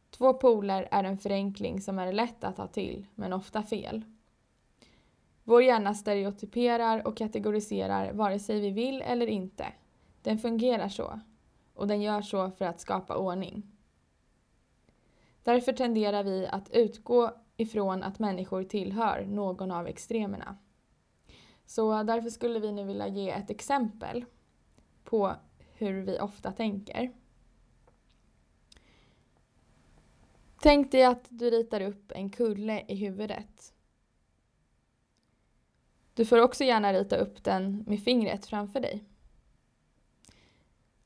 Två 0.10 0.34
poler 0.34 0.88
är 0.92 1.04
en 1.04 1.18
förenkling 1.18 1.82
som 1.82 2.00
är 2.00 2.14
lätt 2.14 2.44
att 2.44 2.56
ta 2.56 2.68
till 2.68 3.06
men 3.16 3.34
ofta 3.34 3.64
fel. 3.64 4.04
Vår 5.44 5.64
hjärna 5.64 5.94
stereotyperar 5.94 7.08
och 7.08 7.18
kategoriserar 7.18 8.14
vare 8.14 8.40
sig 8.40 8.60
vi 8.60 8.70
vill 8.70 9.02
eller 9.02 9.28
inte. 9.28 9.66
Den 10.22 10.38
fungerar 10.38 10.90
så. 10.90 11.20
Och 11.74 11.88
den 11.88 12.02
gör 12.02 12.22
så 12.22 12.52
för 12.52 12.66
att 12.66 12.82
skapa 12.82 13.18
ordning. 13.18 13.64
Därför 15.44 15.74
tenderar 15.74 16.24
vi 16.24 16.48
att 16.48 16.70
utgå 16.70 17.32
ifrån 17.56 18.04
att 18.04 18.20
människor 18.20 18.64
tillhör 18.64 19.26
någon 19.26 19.72
av 19.72 19.88
extremerna. 19.88 20.58
Så 21.68 22.04
därför 22.04 22.30
skulle 22.30 22.60
vi 22.60 22.72
nu 22.72 22.84
vilja 22.84 23.08
ge 23.08 23.30
ett 23.30 23.50
exempel 23.50 24.26
på 25.04 25.36
hur 25.74 26.02
vi 26.02 26.20
ofta 26.20 26.52
tänker. 26.52 27.12
Tänk 30.60 30.92
dig 30.92 31.04
att 31.04 31.28
du 31.30 31.50
ritar 31.50 31.82
upp 31.82 32.12
en 32.12 32.30
kulle 32.30 32.86
i 32.88 32.96
huvudet. 32.96 33.74
Du 36.14 36.26
får 36.26 36.42
också 36.42 36.64
gärna 36.64 36.94
rita 36.94 37.18
upp 37.18 37.44
den 37.44 37.84
med 37.88 38.04
fingret 38.04 38.46
framför 38.46 38.80
dig. 38.80 39.04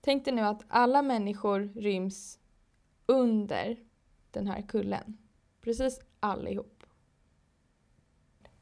Tänk 0.02 0.26
dig 0.26 0.34
nu 0.34 0.42
att 0.42 0.64
alla 0.68 1.02
människor 1.02 1.60
ryms 1.76 2.40
under 3.06 3.78
den 4.32 4.48
här 4.48 4.62
kullen. 4.62 5.18
Precis 5.62 6.00
allihop. 6.20 6.81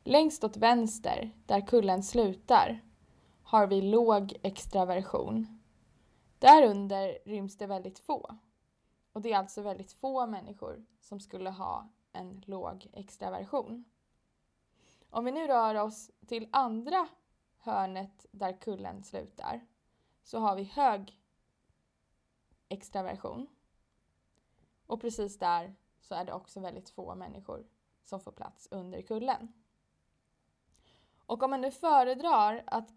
Längst 0.10 0.44
åt 0.44 0.58
vänster, 0.58 1.32
där 1.46 1.68
kullen 1.68 2.04
slutar, 2.04 2.82
har 3.44 3.68
vi 3.68 3.82
låg 3.82 4.40
extraversion. 4.42 5.62
Därunder 6.40 7.18
ryms 7.26 7.58
det 7.58 7.68
väldigt 7.68 8.00
få. 8.00 8.38
Och 9.14 9.22
det 9.22 9.34
är 9.34 9.38
alltså 9.38 9.62
väldigt 9.62 9.92
få 9.92 10.28
människor 10.28 10.86
som 11.00 11.20
skulle 11.20 11.50
ha 11.50 11.90
en 12.12 12.44
låg 12.46 12.88
extraversion. 12.94 13.86
Om 15.10 15.26
vi 15.26 15.32
nu 15.32 15.48
rör 15.48 15.76
oss 15.76 16.12
till 16.28 16.50
andra 16.52 17.08
hörnet 17.58 18.26
där 18.32 18.62
kullen 18.62 19.04
slutar 19.04 19.66
så 20.24 20.40
har 20.40 20.56
vi 20.56 20.64
hög 20.64 21.22
extraversion. 22.70 23.48
Och 24.86 25.02
precis 25.02 25.38
där 25.38 25.76
så 26.00 26.16
är 26.16 26.26
det 26.26 26.34
också 26.34 26.60
väldigt 26.60 26.90
få 26.90 27.16
människor 27.16 27.68
som 28.04 28.20
får 28.20 28.32
plats 28.32 28.68
under 28.72 29.02
kullen. 29.02 29.54
Och 31.30 31.44
om 31.44 31.50
man 31.50 31.62
nu 31.62 31.72
föredrar 31.72 32.64
att 32.66 32.94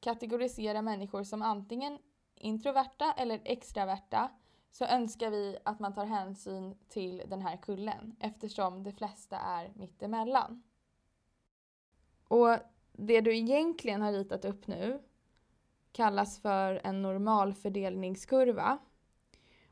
kategorisera 0.00 0.82
människor 0.82 1.24
som 1.24 1.42
antingen 1.42 1.98
introverta 2.34 3.12
eller 3.16 3.40
extraverta 3.44 4.30
så 4.72 4.84
önskar 4.84 5.30
vi 5.30 5.58
att 5.64 5.80
man 5.80 5.94
tar 5.94 6.04
hänsyn 6.04 6.76
till 6.88 7.22
den 7.28 7.42
här 7.42 7.56
kullen 7.56 8.16
eftersom 8.20 8.82
de 8.82 8.92
flesta 8.92 9.38
är 9.38 9.72
mittemellan. 9.74 10.62
Och 12.28 12.56
det 12.92 13.20
du 13.20 13.36
egentligen 13.36 14.02
har 14.02 14.12
ritat 14.12 14.44
upp 14.44 14.66
nu 14.66 15.02
kallas 15.92 16.40
för 16.40 16.80
en 16.84 17.02
normalfördelningskurva. 17.02 18.78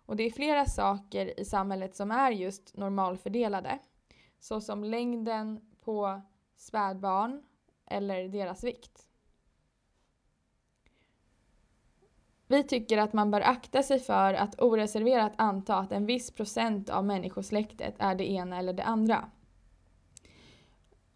Och 0.06 0.16
det 0.16 0.22
är 0.22 0.30
flera 0.30 0.66
saker 0.66 1.40
i 1.40 1.44
samhället 1.44 1.96
som 1.96 2.10
är 2.10 2.30
just 2.30 2.76
normalfördelade. 2.76 3.78
Såsom 4.38 4.84
längden 4.84 5.60
på 5.80 6.22
spädbarn 6.56 7.42
eller 7.86 8.28
deras 8.28 8.64
vikt. 8.64 9.06
Vi 12.46 12.62
tycker 12.62 12.98
att 12.98 13.12
man 13.12 13.30
bör 13.30 13.40
akta 13.40 13.82
sig 13.82 14.00
för 14.00 14.34
att 14.34 14.60
oreserverat 14.60 15.32
anta 15.36 15.76
att 15.76 15.92
en 15.92 16.06
viss 16.06 16.30
procent 16.30 16.90
av 16.90 17.04
människosläktet 17.04 17.94
är 17.98 18.14
det 18.14 18.30
ena 18.30 18.58
eller 18.58 18.72
det 18.72 18.84
andra. 18.84 19.30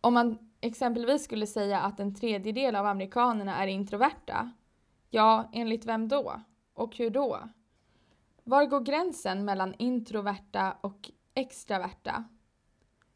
Om 0.00 0.14
man 0.14 0.52
exempelvis 0.60 1.24
skulle 1.24 1.46
säga 1.46 1.80
att 1.80 2.00
en 2.00 2.14
tredjedel 2.14 2.76
av 2.76 2.86
amerikanerna 2.86 3.56
är 3.56 3.66
introverta, 3.66 4.52
ja, 5.10 5.50
enligt 5.52 5.86
vem 5.86 6.08
då? 6.08 6.42
Och 6.74 6.96
hur 6.96 7.10
då? 7.10 7.48
Var 8.44 8.66
går 8.66 8.80
gränsen 8.80 9.44
mellan 9.44 9.74
introverta 9.78 10.76
och 10.80 11.10
extraverta? 11.34 12.24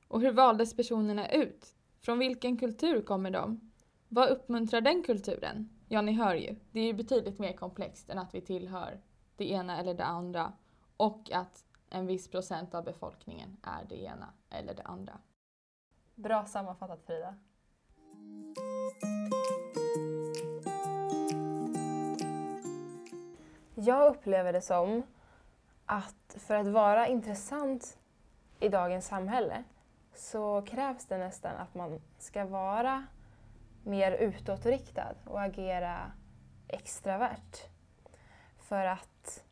Och 0.08 0.20
hur 0.20 0.32
valdes 0.32 0.76
personerna 0.76 1.28
ut? 1.28 1.74
Från 2.04 2.18
vilken 2.18 2.56
kultur 2.56 3.02
kommer 3.02 3.30
de? 3.30 3.72
Vad 4.08 4.28
uppmuntrar 4.28 4.80
den 4.80 5.02
kulturen? 5.02 5.68
Ja, 5.88 6.02
ni 6.02 6.12
hör 6.12 6.34
ju. 6.34 6.56
Det 6.72 6.80
är 6.80 6.84
ju 6.84 6.92
betydligt 6.92 7.38
mer 7.38 7.52
komplext 7.52 8.10
än 8.10 8.18
att 8.18 8.34
vi 8.34 8.40
tillhör 8.40 9.00
det 9.36 9.50
ena 9.50 9.78
eller 9.78 9.94
det 9.94 10.04
andra 10.04 10.52
och 10.96 11.32
att 11.32 11.64
en 11.90 12.06
viss 12.06 12.30
procent 12.30 12.74
av 12.74 12.84
befolkningen 12.84 13.56
är 13.62 13.84
det 13.88 14.02
ena 14.02 14.32
eller 14.50 14.74
det 14.74 14.82
andra. 14.82 15.18
Bra 16.14 16.44
sammanfattat 16.44 17.02
Frida. 17.06 17.34
Jag 23.74 24.10
upplever 24.10 24.52
det 24.52 24.60
som 24.60 25.02
att 25.86 26.36
för 26.38 26.54
att 26.54 26.66
vara 26.66 27.08
intressant 27.08 27.98
i 28.60 28.68
dagens 28.68 29.06
samhälle 29.06 29.64
så 30.14 30.62
krävs 30.62 31.06
det 31.06 31.18
nästan 31.18 31.56
att 31.56 31.74
man 31.74 32.00
ska 32.18 32.44
vara 32.44 33.06
mer 33.84 34.12
utåtriktad 34.12 35.14
och 35.24 35.42
agera 35.42 36.12
extravert. 36.68 37.58
För 38.58 38.84
att 38.86 39.44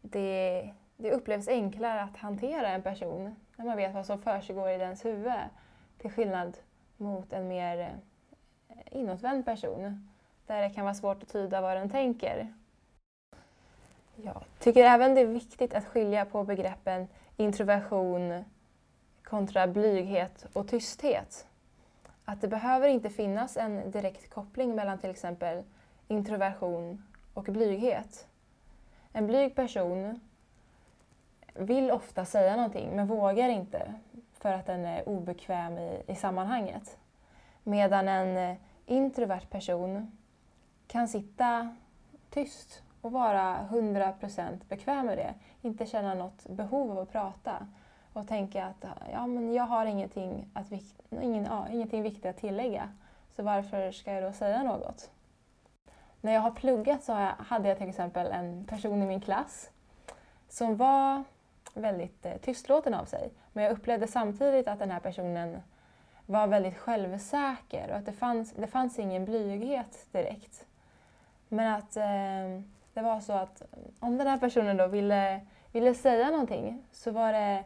det, 0.00 0.70
det 0.96 1.10
upplevs 1.12 1.48
enklare 1.48 2.02
att 2.02 2.16
hantera 2.16 2.68
en 2.68 2.82
person 2.82 3.36
när 3.56 3.64
man 3.64 3.76
vet 3.76 3.94
vad 3.94 4.06
som 4.06 4.22
försiggår 4.22 4.70
i 4.70 4.78
dens 4.78 5.04
huvud 5.04 5.32
till 5.98 6.10
skillnad 6.10 6.56
mot 6.96 7.32
en 7.32 7.48
mer 7.48 7.78
eh, 8.68 8.76
inåtvänd 8.90 9.44
person 9.44 10.08
där 10.46 10.62
det 10.62 10.70
kan 10.70 10.84
vara 10.84 10.94
svårt 10.94 11.22
att 11.22 11.28
tyda 11.28 11.60
vad 11.60 11.76
den 11.76 11.90
tänker. 11.90 12.54
Jag 14.16 14.44
tycker 14.58 14.84
även 14.84 15.14
det 15.14 15.20
är 15.20 15.26
viktigt 15.26 15.74
att 15.74 15.84
skilja 15.84 16.24
på 16.24 16.44
begreppen 16.44 17.08
introversion 17.36 18.44
kontra 19.34 19.66
blyghet 19.66 20.46
och 20.52 20.68
tysthet. 20.68 21.46
Att 22.24 22.40
det 22.40 22.48
behöver 22.48 22.88
inte 22.88 23.10
finnas 23.10 23.56
en 23.56 23.90
direkt 23.90 24.30
koppling 24.30 24.74
mellan 24.74 24.98
till 24.98 25.10
exempel 25.10 25.64
introversion 26.08 27.04
och 27.34 27.44
blyghet. 27.44 28.26
En 29.12 29.26
blyg 29.26 29.54
person 29.54 30.20
vill 31.54 31.90
ofta 31.90 32.24
säga 32.24 32.56
någonting 32.56 32.96
men 32.96 33.06
vågar 33.06 33.48
inte 33.48 33.94
för 34.38 34.52
att 34.52 34.66
den 34.66 34.84
är 34.84 35.08
obekväm 35.08 35.78
i, 35.78 36.02
i 36.06 36.14
sammanhanget. 36.14 36.98
Medan 37.62 38.08
en 38.08 38.56
introvert 38.86 39.46
person 39.50 40.18
kan 40.86 41.08
sitta 41.08 41.74
tyst 42.30 42.82
och 43.00 43.12
vara 43.12 43.68
100% 43.70 44.58
bekväm 44.68 45.06
med 45.06 45.18
det. 45.18 45.34
Inte 45.62 45.86
känna 45.86 46.14
något 46.14 46.46
behov 46.48 46.90
av 46.90 46.98
att 46.98 47.12
prata 47.12 47.66
och 48.14 48.28
tänka 48.28 48.64
att 48.64 48.84
ja, 49.12 49.26
men 49.26 49.54
jag 49.54 49.64
har 49.64 49.86
ingenting, 49.86 50.48
att, 50.52 50.72
ingen, 51.10 51.44
ja, 51.44 51.68
ingenting 51.68 52.02
viktigt 52.02 52.26
att 52.26 52.36
tillägga. 52.36 52.88
Så 53.36 53.42
varför 53.42 53.92
ska 53.92 54.12
jag 54.12 54.22
då 54.22 54.32
säga 54.32 54.62
något? 54.62 55.10
När 56.20 56.32
jag 56.32 56.40
har 56.40 56.50
pluggat 56.50 57.04
så 57.04 57.12
hade 57.38 57.68
jag 57.68 57.78
till 57.78 57.88
exempel 57.88 58.26
en 58.26 58.64
person 58.64 59.02
i 59.02 59.06
min 59.06 59.20
klass 59.20 59.70
som 60.48 60.76
var 60.76 61.24
väldigt 61.74 62.26
eh, 62.26 62.36
tystlåten 62.36 62.94
av 62.94 63.04
sig. 63.04 63.30
Men 63.52 63.64
jag 63.64 63.72
upplevde 63.72 64.06
samtidigt 64.06 64.68
att 64.68 64.78
den 64.78 64.90
här 64.90 65.00
personen 65.00 65.62
var 66.26 66.46
väldigt 66.46 66.78
självsäker 66.78 67.90
och 67.90 67.96
att 67.96 68.06
det 68.06 68.12
fanns, 68.12 68.52
det 68.52 68.66
fanns 68.66 68.98
ingen 68.98 69.24
blyghet 69.24 70.06
direkt. 70.12 70.66
Men 71.48 71.74
att 71.74 71.96
eh, 71.96 72.62
det 72.94 73.02
var 73.02 73.20
så 73.20 73.32
att 73.32 73.62
om 74.00 74.18
den 74.18 74.26
här 74.26 74.38
personen 74.38 74.76
då 74.76 74.86
ville, 74.86 75.40
ville 75.72 75.94
säga 75.94 76.30
någonting 76.30 76.82
så 76.92 77.10
var 77.10 77.32
det, 77.32 77.64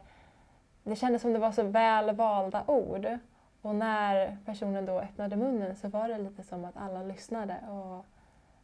det 0.89 0.95
kändes 0.95 1.21
som 1.21 1.33
det 1.33 1.39
var 1.39 1.51
så 1.51 1.63
väl 1.63 2.15
valda 2.15 2.63
ord. 2.67 3.07
Och 3.61 3.75
när 3.75 4.37
personen 4.45 4.85
då 4.85 4.99
öppnade 4.99 5.35
munnen 5.35 5.75
så 5.75 5.87
var 5.87 6.09
det 6.09 6.17
lite 6.17 6.43
som 6.43 6.65
att 6.65 6.77
alla 6.77 7.03
lyssnade 7.03 7.57
och 7.69 8.05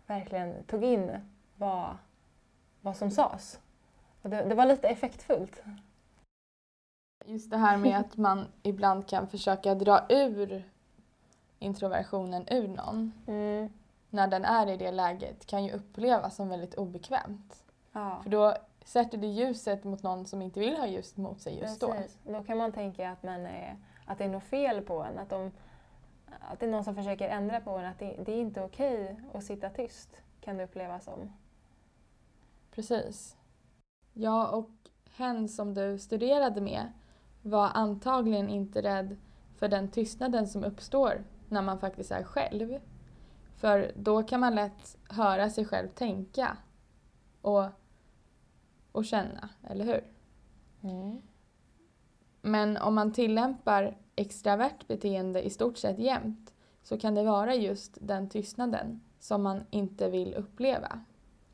verkligen 0.07 0.63
tog 0.63 0.83
in 0.83 1.11
vad, 1.55 1.97
vad 2.81 2.97
som 2.97 3.11
sades. 3.11 3.59
Det, 4.21 4.43
det 4.43 4.55
var 4.55 4.65
lite 4.65 4.87
effektfullt. 4.87 5.63
Just 7.25 7.51
det 7.51 7.57
här 7.57 7.77
med 7.77 7.99
att 7.99 8.17
man 8.17 8.47
ibland 8.63 9.07
kan 9.07 9.27
försöka 9.27 9.75
dra 9.75 10.05
ur 10.09 10.69
introversionen 11.59 12.47
ur 12.51 12.67
någon. 12.67 13.11
Mm. 13.27 13.73
När 14.09 14.27
den 14.27 14.45
är 14.45 14.67
i 14.67 14.77
det 14.77 14.91
läget 14.91 15.45
kan 15.45 15.65
ju 15.65 15.71
upplevas 15.71 16.35
som 16.35 16.49
väldigt 16.49 16.75
obekvämt. 16.75 17.63
Ja. 17.91 18.19
För 18.23 18.29
då 18.29 18.55
sätter 18.85 19.17
det 19.17 19.27
ljuset 19.27 19.83
mot 19.83 20.03
någon 20.03 20.25
som 20.25 20.41
inte 20.41 20.59
vill 20.59 20.77
ha 20.77 20.87
ljus 20.87 21.17
mot 21.17 21.41
sig 21.41 21.59
just 21.59 21.79
Precis. 21.79 22.17
då. 22.23 22.31
Då 22.31 22.43
kan 22.43 22.57
man 22.57 22.71
tänka 22.71 23.11
att, 23.11 23.23
man 23.23 23.45
är, 23.45 23.77
att 24.05 24.17
det 24.17 24.23
är 24.23 24.29
något 24.29 24.43
fel 24.43 24.81
på 24.81 25.03
en. 25.03 25.19
Att, 25.19 25.29
de, 25.29 25.51
att 26.39 26.59
det 26.59 26.65
är 26.65 26.69
någon 26.69 26.83
som 26.83 26.95
försöker 26.95 27.29
ändra 27.29 27.61
på 27.61 27.77
en. 27.77 27.85
Att 27.85 27.99
det, 27.99 28.15
det 28.25 28.31
är 28.31 28.41
inte 28.41 28.61
okej 28.61 29.21
att 29.33 29.43
sitta 29.43 29.69
tyst, 29.69 30.09
kan 30.41 30.57
det 30.57 30.63
upplevas 30.63 31.03
som. 31.03 31.33
Precis. 32.71 33.37
Ja, 34.13 34.47
och 34.47 34.69
hen 35.15 35.49
som 35.49 35.73
du 35.73 35.99
studerade 35.99 36.61
med 36.61 36.91
var 37.41 37.69
antagligen 37.73 38.49
inte 38.49 38.81
rädd 38.81 39.17
för 39.57 39.67
den 39.67 39.91
tystnaden 39.91 40.47
som 40.47 40.63
uppstår 40.63 41.23
när 41.49 41.61
man 41.61 41.79
faktiskt 41.79 42.11
är 42.11 42.23
själv. 42.23 42.79
För 43.55 43.91
då 43.95 44.23
kan 44.23 44.39
man 44.39 44.55
lätt 44.55 44.97
höra 45.09 45.49
sig 45.49 45.65
själv 45.65 45.87
tänka 45.87 46.57
och, 47.41 47.65
och 48.95 49.05
känna, 49.05 49.49
eller 49.63 49.85
hur? 49.85 50.03
Mm. 50.83 51.21
Men 52.41 52.77
om 52.77 52.95
man 52.95 53.13
tillämpar 53.13 53.97
extravert 54.15 54.87
beteende 54.87 55.41
i 55.41 55.49
stort 55.49 55.77
sett 55.77 55.99
jämt 55.99 56.53
så 56.83 56.99
kan 56.99 57.15
det 57.15 57.23
vara 57.23 57.55
just 57.55 57.97
den 58.01 58.29
tystnaden 58.29 59.01
som 59.19 59.43
man 59.43 59.65
inte 59.69 60.09
vill 60.09 60.33
uppleva. 60.33 60.99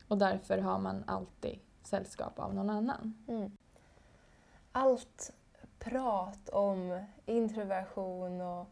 Och 0.08 0.18
därför 0.18 0.58
har 0.58 0.78
man 0.78 1.04
alltid 1.06 1.58
sällskap 1.82 2.38
av 2.38 2.54
någon 2.54 2.70
annan. 2.70 3.24
Mm. 3.28 3.50
Allt 4.72 5.32
prat 5.78 6.48
om 6.48 7.04
introversion 7.26 8.40
och 8.40 8.66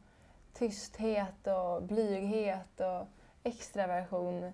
tysthet 0.52 1.46
och 1.46 1.82
blyghet 1.82 2.80
och 2.80 3.06
extraversion 3.42 4.52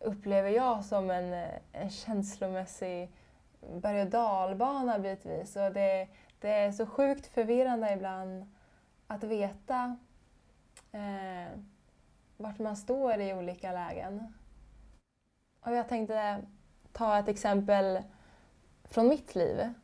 upplever 0.00 0.50
jag 0.50 0.84
som 0.84 1.10
en, 1.10 1.48
en 1.72 1.90
känslomässig 1.90 3.10
berg 3.68 4.02
och 4.02 4.10
dalbana 4.10 4.98
bitvis. 4.98 5.56
Och 5.56 5.72
det, 5.72 6.08
det 6.40 6.50
är 6.50 6.72
så 6.72 6.86
sjukt 6.86 7.26
förvirrande 7.26 7.92
ibland 7.92 8.52
att 9.06 9.24
veta 9.24 9.96
eh, 10.92 11.58
vart 12.36 12.58
man 12.58 12.76
står 12.76 13.20
i 13.20 13.34
olika 13.34 13.72
lägen. 13.72 14.34
Och 15.60 15.72
jag 15.72 15.88
tänkte 15.88 16.42
ta 16.92 17.18
ett 17.18 17.28
exempel 17.28 18.02
från 18.84 19.08
mitt 19.08 19.34
liv. 19.34 19.74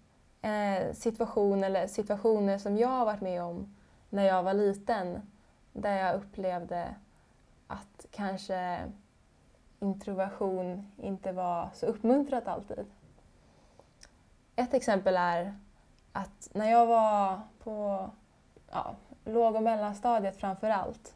Eh, 0.42 0.92
situation 0.92 1.64
eller 1.64 1.86
situationer 1.86 2.58
som 2.58 2.76
jag 2.76 2.88
har 2.88 3.04
varit 3.04 3.20
med 3.20 3.42
om 3.42 3.76
när 4.10 4.24
jag 4.24 4.42
var 4.42 4.54
liten 4.54 5.30
där 5.72 5.96
jag 5.96 6.14
upplevde 6.16 6.94
att 7.66 8.06
kanske 8.10 8.78
introversion 9.80 10.92
inte 10.96 11.32
var 11.32 11.70
så 11.74 11.86
uppmuntrat 11.86 12.48
alltid. 12.48 12.86
Ett 14.56 14.74
exempel 14.74 15.16
är 15.16 15.54
att 16.12 16.48
när 16.52 16.70
jag 16.70 16.86
var 16.86 17.40
på 17.58 18.10
ja, 18.70 18.94
låg 19.24 19.54
och 19.54 19.62
mellanstadiet 19.62 20.36
framför 20.36 20.70
allt 20.70 21.14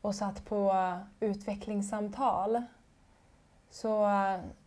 och 0.00 0.14
satt 0.14 0.44
på 0.44 0.74
utvecklingssamtal 1.20 2.62
så 3.70 4.08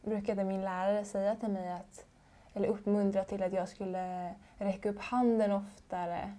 brukade 0.02 0.44
min 0.44 0.62
lärare 0.62 1.06
säga 1.06 1.36
till 1.36 1.50
mig 1.50 1.72
att, 1.72 2.06
eller 2.54 2.68
uppmuntra 2.68 3.24
till 3.24 3.44
att 3.44 3.54
jag 3.54 3.70
skulle 3.70 4.36
räcka 4.58 4.90
upp 4.90 5.00
handen 5.00 5.52
oftare, 5.52 6.34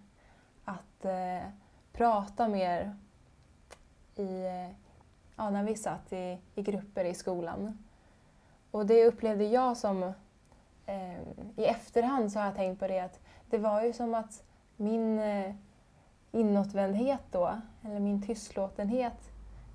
att 0.64 1.04
eh, 1.04 1.48
prata 1.92 2.48
mer 2.48 2.96
i, 4.16 4.44
ja, 5.37 5.50
när 5.50 5.62
vi 5.62 5.76
satt 5.76 6.12
i, 6.12 6.38
i 6.54 6.62
grupper 6.62 7.04
i 7.04 7.14
skolan. 7.14 7.85
Och 8.70 8.87
det 8.87 9.06
upplevde 9.06 9.44
jag 9.44 9.76
som, 9.76 10.12
Eh, 10.87 11.20
i 11.57 11.64
efterhand 11.64 12.33
så 12.33 12.38
har 12.38 12.46
jag 12.46 12.57
tänkt 12.57 12.81
på 12.81 12.87
det 12.87 13.01
att 13.01 13.20
det 13.51 13.59
var 13.59 13.83
ju 13.83 13.92
som 13.92 14.14
att 14.14 14.42
min 14.77 15.18
eh, 15.18 15.55
inåtvändhet 16.33 17.20
då, 17.31 17.61
eller 17.85 18.01
min 18.01 18.22
tystlåtenhet, 18.22 19.31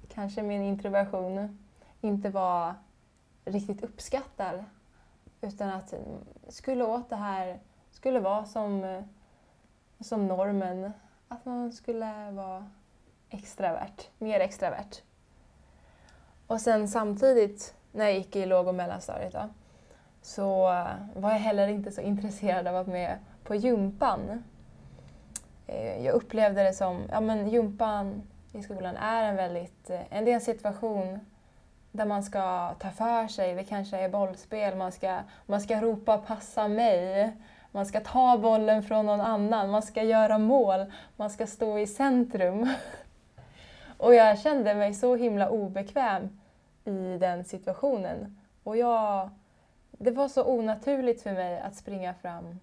kanske 0.09 0.41
min 0.43 0.61
introversion, 0.61 1.59
inte 2.01 2.29
var 2.29 2.73
riktigt 3.45 3.83
uppskattad. 3.83 4.63
Utan 5.41 5.69
att 5.69 5.93
mm, 5.93 6.05
skulle 6.47 6.83
åt 6.83 7.09
det 7.09 7.15
här, 7.15 7.59
skulle 7.91 8.19
vara 8.19 8.45
som, 8.45 8.83
eh, 8.83 9.03
som 9.99 10.27
normen, 10.27 10.91
att 11.27 11.45
man 11.45 11.71
skulle 11.71 12.31
vara 12.31 12.69
extravert, 13.29 14.09
mer 14.17 14.39
extravert. 14.39 15.01
Och 16.47 16.61
sen 16.61 16.87
samtidigt 16.87 17.75
när 17.91 18.05
jag 18.05 18.13
gick 18.13 18.35
i 18.35 18.45
låg 18.45 18.67
och 18.67 18.75
mellanstadiet 18.75 19.33
då, 19.33 19.49
så 20.21 20.71
eh, 20.71 21.21
var 21.21 21.31
jag 21.31 21.39
heller 21.39 21.67
inte 21.67 21.91
så 21.91 22.01
intresserad 22.01 22.67
av 22.67 22.75
att 22.75 22.87
vara 22.87 22.97
med 22.97 23.17
på 23.43 23.55
gympan. 23.55 24.43
Eh, 25.67 26.05
jag 26.05 26.13
upplevde 26.15 26.63
det 26.63 26.73
som, 26.73 27.03
ja 27.11 27.21
men 27.21 27.49
gympan 27.49 28.21
i 28.53 28.63
skolan 28.63 28.95
är 28.95 29.23
en 29.23 29.35
väldigt, 29.35 29.89
eh, 29.89 30.01
en 30.09 30.25
del 30.25 30.41
situation 30.41 31.19
där 31.91 32.05
man 32.05 32.23
ska 32.23 32.73
ta 32.79 32.89
för 32.89 33.27
sig, 33.27 33.55
det 33.55 33.63
kanske 33.63 33.97
är 33.97 34.09
bollspel, 34.09 34.75
man 34.75 34.91
ska, 34.91 35.19
man 35.45 35.61
ska 35.61 35.81
ropa 35.81 36.17
passa 36.17 36.67
mig, 36.67 37.31
man 37.71 37.85
ska 37.85 37.99
ta 37.99 38.37
bollen 38.37 38.83
från 38.83 39.05
någon 39.05 39.21
annan, 39.21 39.69
man 39.69 39.81
ska 39.81 40.03
göra 40.03 40.37
mål, 40.37 40.91
man 41.15 41.29
ska 41.29 41.47
stå 41.47 41.79
i 41.79 41.87
centrum. 41.87 42.69
Och 43.97 44.15
jag 44.15 44.39
kände 44.39 44.75
mig 44.75 44.93
så 44.93 45.15
himla 45.15 45.49
obekväm 45.49 46.39
i 46.85 47.17
den 47.17 47.45
situationen. 47.45 48.39
Och 48.63 48.77
jag, 48.77 49.29
det 50.01 50.11
var 50.11 50.27
så 50.27 50.43
onaturligt 50.43 51.21
för 51.21 51.33
mig 51.33 51.59
att 51.59 51.75
springa 51.75 52.13
fram 52.13 52.59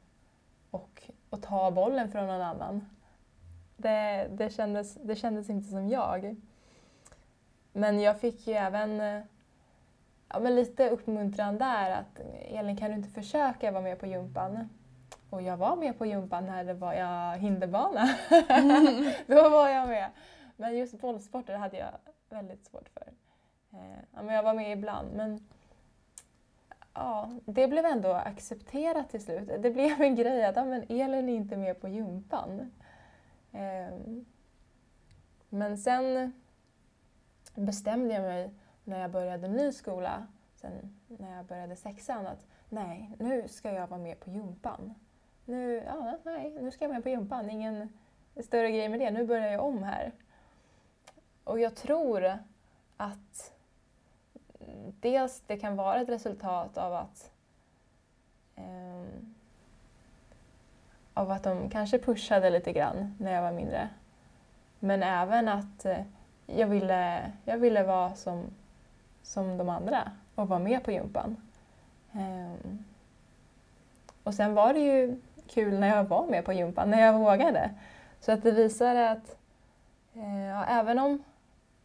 och, 0.70 1.02
och 1.30 1.42
ta 1.42 1.70
bollen 1.70 2.10
från 2.10 2.26
någon 2.26 2.40
annan. 2.40 2.88
Det, 3.76 4.28
det, 4.30 4.50
kändes, 4.50 4.94
det 4.94 5.16
kändes 5.16 5.50
inte 5.50 5.68
som 5.68 5.88
jag. 5.88 6.36
Men 7.72 8.00
jag 8.00 8.20
fick 8.20 8.46
ju 8.46 8.54
även 8.54 9.00
ja, 10.28 10.40
men 10.40 10.54
lite 10.56 10.90
uppmuntran 10.90 11.58
där 11.58 11.90
att 11.90 12.20
Elin 12.48 12.76
kan 12.76 12.90
du 12.90 12.96
inte 12.96 13.10
försöka 13.10 13.70
vara 13.70 13.82
med 13.82 14.00
på 14.00 14.06
gympan? 14.06 14.68
Och 15.30 15.42
jag 15.42 15.56
var 15.56 15.76
med 15.76 15.98
på 15.98 16.06
gympan 16.06 16.46
när 16.46 16.64
det 16.64 16.74
var 16.74 16.92
jag 16.92 17.38
hinderbana. 17.38 18.08
Mm. 18.48 19.12
Då 19.26 19.48
var 19.48 19.68
jag 19.68 19.88
med. 19.88 20.10
Men 20.56 20.78
just 20.78 21.00
bollsporter 21.00 21.56
hade 21.56 21.76
jag 21.76 21.92
väldigt 22.28 22.64
svårt 22.64 22.88
för. 22.88 23.12
Eh, 23.72 23.98
ja, 24.14 24.22
men 24.22 24.34
jag 24.34 24.42
var 24.42 24.54
med 24.54 24.72
ibland 24.72 25.12
men 25.12 25.48
ja, 26.98 27.30
det 27.44 27.68
blev 27.68 27.84
ändå 27.84 28.12
accepterat 28.12 29.10
till 29.10 29.24
slut. 29.24 29.48
Det 29.62 29.70
blev 29.70 30.00
en 30.00 30.14
grej 30.14 30.44
att 30.44 30.56
ja, 30.56 30.64
men 30.64 30.82
Elin 30.82 31.28
är 31.28 31.34
inte 31.34 31.56
med 31.56 31.80
på 31.80 31.88
gympan. 31.88 32.70
Ehm, 33.52 34.24
men 35.48 35.78
sen 35.78 36.32
bestämde 37.54 38.14
jag 38.14 38.22
mig 38.22 38.50
när 38.84 39.00
jag 39.00 39.10
började 39.10 39.48
ny 39.48 39.72
skola, 39.72 40.26
sen 40.56 40.96
när 41.06 41.36
jag 41.36 41.46
började 41.46 41.76
sexan, 41.76 42.26
att 42.26 42.46
nej, 42.68 43.10
nu 43.18 43.48
ska 43.48 43.72
jag 43.72 43.86
vara 43.86 44.00
med 44.00 44.20
på 44.20 44.30
gympan. 44.30 44.94
Nu, 45.44 45.82
ja, 45.86 46.18
nej, 46.24 46.56
nu 46.60 46.70
ska 46.70 46.84
jag 46.84 46.92
med 46.92 47.02
på 47.02 47.08
gympan, 47.08 47.50
ingen 47.50 47.88
större 48.42 48.70
grej 48.70 48.88
med 48.88 49.00
det, 49.00 49.10
nu 49.10 49.26
börjar 49.26 49.52
jag 49.52 49.64
om 49.64 49.82
här. 49.82 50.12
Och 51.44 51.60
jag 51.60 51.74
tror 51.74 52.38
dels 55.00 55.42
det 55.46 55.56
kan 55.56 55.76
vara 55.76 56.00
ett 56.00 56.08
resultat 56.08 56.78
av 56.78 56.94
att 56.94 57.30
um, 58.56 59.34
av 61.14 61.30
att 61.30 61.42
de 61.42 61.70
kanske 61.70 61.98
pushade 61.98 62.50
lite 62.50 62.72
grann 62.72 63.14
när 63.18 63.32
jag 63.32 63.42
var 63.42 63.52
mindre. 63.52 63.88
Men 64.78 65.02
även 65.02 65.48
att 65.48 65.84
eh, 65.84 65.98
jag 66.46 66.66
ville, 66.66 67.32
jag 67.44 67.58
ville 67.58 67.82
vara 67.82 68.14
som, 68.14 68.44
som 69.22 69.58
de 69.58 69.68
andra 69.68 70.12
och 70.34 70.48
vara 70.48 70.58
med 70.58 70.84
på 70.84 70.92
gympan. 70.92 71.36
Um, 72.12 72.84
och 74.22 74.34
sen 74.34 74.54
var 74.54 74.74
det 74.74 74.80
ju 74.80 75.20
kul 75.46 75.78
när 75.78 75.88
jag 75.88 76.04
var 76.04 76.26
med 76.26 76.44
på 76.44 76.52
gympan, 76.52 76.90
när 76.90 77.00
jag 77.00 77.18
vågade. 77.18 77.70
Så 78.20 78.32
att 78.32 78.42
det 78.42 78.50
visade 78.50 79.10
att 79.10 79.36
eh, 80.14 80.44
ja, 80.44 80.64
även 80.64 80.98
om 80.98 81.24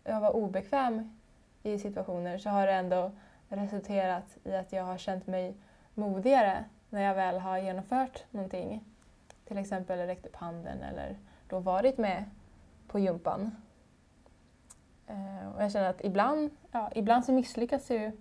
jag 0.04 0.22
var 0.22 0.36
obekväm 0.36 1.18
i 1.64 1.80
situationer 1.80 2.38
så 2.38 2.50
har 2.50 2.68
det 2.68 2.74
ändå 2.74 3.12
resulterat 3.50 4.38
i 4.44 4.56
att 4.56 4.74
jag 4.74 4.84
har 4.84 4.98
känt 4.98 5.28
mig 5.28 5.56
modigare 5.94 6.66
när 6.90 7.02
jag 7.02 7.16
väl 7.16 7.40
har 7.40 7.58
genomfört 7.58 8.24
någonting 8.32 8.84
till 9.46 9.58
exempel 9.58 10.00
räckt 10.00 10.26
upp 10.26 10.36
handen 10.36 10.84
eller 10.84 11.18
då 11.48 11.60
varit 11.60 11.98
med 11.98 12.26
på 12.88 13.00
gympan. 13.00 13.56
Eh, 15.08 15.56
och 15.56 15.64
jag 15.64 15.72
känner 15.72 15.90
att 15.90 16.04
ibland, 16.04 16.52
ja, 16.72 16.92
ibland 16.96 17.26
så 17.26 17.32
misslyckas 17.32 17.92
ju 17.92 18.12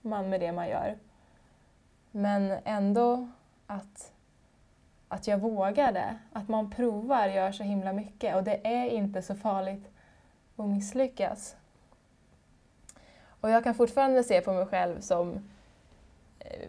man 0.00 0.28
med 0.28 0.40
det 0.40 0.52
man 0.52 0.68
gör. 0.68 0.98
Men 2.10 2.58
ändå 2.64 3.28
att, 3.66 4.12
att 5.08 5.26
jag 5.26 5.38
vågade, 5.38 6.18
att 6.32 6.48
man 6.48 6.70
provar 6.70 7.26
gör 7.28 7.52
så 7.52 7.62
himla 7.62 7.92
mycket 7.92 8.36
och 8.36 8.44
det 8.44 8.66
är 8.66 8.88
inte 8.88 9.22
så 9.22 9.34
farligt 9.34 9.90
att 10.56 10.68
misslyckas. 10.68 11.56
Och 13.40 13.50
jag 13.50 13.64
kan 13.64 13.74
fortfarande 13.74 14.24
se 14.24 14.40
på 14.40 14.52
mig 14.52 14.66
själv 14.66 15.00
som 15.00 15.48
eh, 16.38 16.68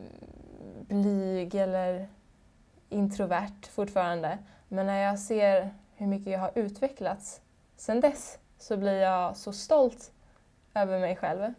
blyg 0.87 1.55
eller 1.55 2.07
introvert 2.89 3.67
fortfarande. 3.69 4.37
Men 4.67 4.85
när 4.85 5.03
jag 5.03 5.19
ser 5.19 5.73
hur 5.95 6.07
mycket 6.07 6.33
jag 6.33 6.39
har 6.39 6.51
utvecklats 6.55 7.41
sen 7.77 8.01
dess 8.01 8.39
så 8.57 8.77
blir 8.77 9.01
jag 9.01 9.37
så 9.37 9.53
stolt 9.53 10.11
över 10.73 10.99
mig 10.99 11.15
själv. 11.15 11.53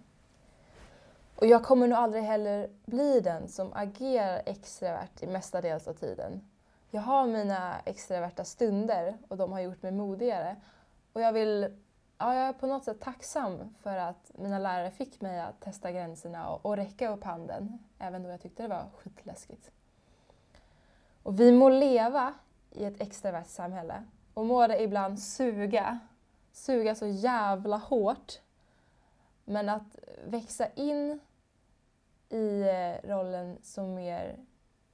Och 1.37 1.47
jag 1.47 1.65
kommer 1.65 1.89
nog 1.89 1.99
aldrig 1.99 2.23
heller 2.23 2.69
bli 2.85 3.21
den 3.21 3.49
som 3.49 3.73
agerar 3.73 4.43
extravert 4.47 5.23
i 5.23 5.27
mestadels 5.27 5.89
av 5.89 5.93
tiden. 5.93 6.49
Jag 6.91 7.01
har 7.01 7.27
mina 7.27 7.81
extraverta 7.85 8.45
stunder 8.45 9.19
och 9.29 9.37
de 9.37 9.53
har 9.53 9.61
gjort 9.61 9.83
mig 9.83 9.93
modigare. 9.93 10.57
Och 11.13 11.21
jag 11.21 11.33
vill 11.33 11.77
ja, 12.19 12.35
jag 12.35 12.49
är 12.49 12.53
på 12.53 12.67
något 12.67 12.85
sätt 12.85 13.01
tacksam 13.01 13.75
för 13.83 13.97
att 13.97 14.31
mina 14.35 14.59
lärare 14.59 14.91
fick 14.91 15.21
mig 15.21 15.41
att 15.41 15.61
testa 15.61 15.93
gränserna 15.93 16.49
och, 16.49 16.67
och 16.67 16.77
räcka 16.77 17.09
upp 17.09 17.25
handen, 17.25 17.79
även 17.99 18.23
då 18.23 18.29
jag 18.29 18.41
tyckte 18.41 18.63
det 18.63 18.69
var 18.69 18.91
skitläskigt. 18.99 19.71
Och 21.23 21.41
vi 21.41 21.53
må 21.53 21.69
leva 21.69 22.35
i 22.71 22.85
ett 22.85 23.01
extravert 23.01 23.47
samhälle 23.47 24.05
och 24.35 24.47
må 24.47 24.67
det 24.67 24.83
ibland 24.83 25.21
suga, 25.21 25.99
suga 26.53 26.95
så 26.95 27.07
jävla 27.07 27.77
hårt. 27.77 28.41
Men 29.45 29.69
att 29.69 29.99
växa 30.25 30.67
in 30.75 31.21
i 32.29 32.61
eh, 32.61 33.09
rollen 33.09 33.59
som 33.63 33.95
mer, 33.95 34.37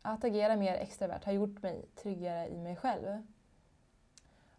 att 0.03 0.25
agera 0.25 0.57
mer 0.57 0.75
extravert 0.75 1.25
har 1.25 1.33
gjort 1.33 1.63
mig 1.63 1.85
tryggare 1.95 2.49
i 2.49 2.59
mig 2.59 2.77
själv. 2.77 3.27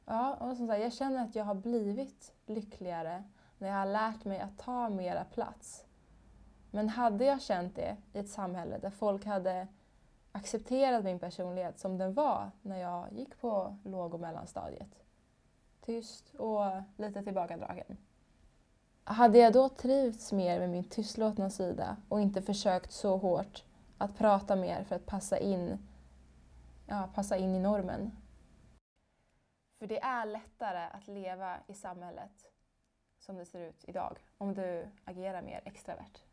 Ja, 0.05 0.33
och 0.33 0.57
som 0.57 0.67
sagt, 0.67 0.81
jag 0.81 0.93
känner 0.93 1.23
att 1.23 1.35
jag 1.35 1.45
har 1.45 1.55
blivit 1.55 2.33
lyckligare 2.45 3.23
när 3.57 3.67
jag 3.67 3.75
har 3.75 3.85
lärt 3.85 4.25
mig 4.25 4.39
att 4.39 4.57
ta 4.57 4.89
mera 4.89 5.23
plats. 5.23 5.85
Men 6.71 6.89
hade 6.89 7.25
jag 7.25 7.41
känt 7.41 7.75
det 7.75 7.97
i 8.13 8.19
ett 8.19 8.29
samhälle 8.29 8.77
där 8.77 8.89
folk 8.89 9.25
hade 9.25 9.67
accepterat 10.31 11.03
min 11.03 11.19
personlighet 11.19 11.79
som 11.79 11.97
den 11.97 12.13
var 12.13 12.51
när 12.61 12.77
jag 12.77 13.13
gick 13.13 13.41
på 13.41 13.77
låg 13.83 14.13
och 14.13 14.19
mellanstadiet. 14.19 15.03
Tyst 15.81 16.35
och 16.35 16.63
lite 16.97 17.23
tillbakadragen. 17.23 17.97
Hade 19.03 19.37
jag 19.37 19.53
då 19.53 19.69
trivts 19.69 20.31
mer 20.31 20.59
med 20.59 20.69
min 20.69 20.83
tystlåtna 20.83 21.49
sida 21.49 21.97
och 22.09 22.21
inte 22.21 22.41
försökt 22.41 22.91
så 22.91 23.17
hårt 23.17 23.63
att 23.97 24.17
prata 24.17 24.55
mer 24.55 24.83
för 24.83 24.95
att 24.95 25.05
passa 25.05 25.37
in, 25.37 25.77
ja, 26.85 27.09
passa 27.15 27.37
in 27.37 27.55
i 27.55 27.59
normen? 27.59 28.11
För 29.79 29.87
det 29.87 29.99
är 30.01 30.25
lättare 30.25 30.89
att 30.91 31.07
leva 31.07 31.57
i 31.67 31.73
samhället 31.73 32.45
som 33.19 33.35
det 33.35 33.45
ser 33.45 33.59
ut 33.59 33.85
idag 33.87 34.17
om 34.37 34.53
du 34.53 34.87
agerar 35.05 35.41
mer 35.41 35.61
extravert. 35.65 36.23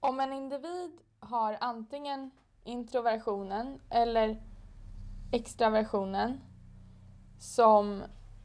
Om 0.00 0.20
en 0.20 0.32
individ 0.32 1.00
har 1.20 1.56
antingen 1.60 2.30
introversionen 2.64 3.80
eller 3.90 4.42
extraversionen 5.32 6.40
som 7.40 8.02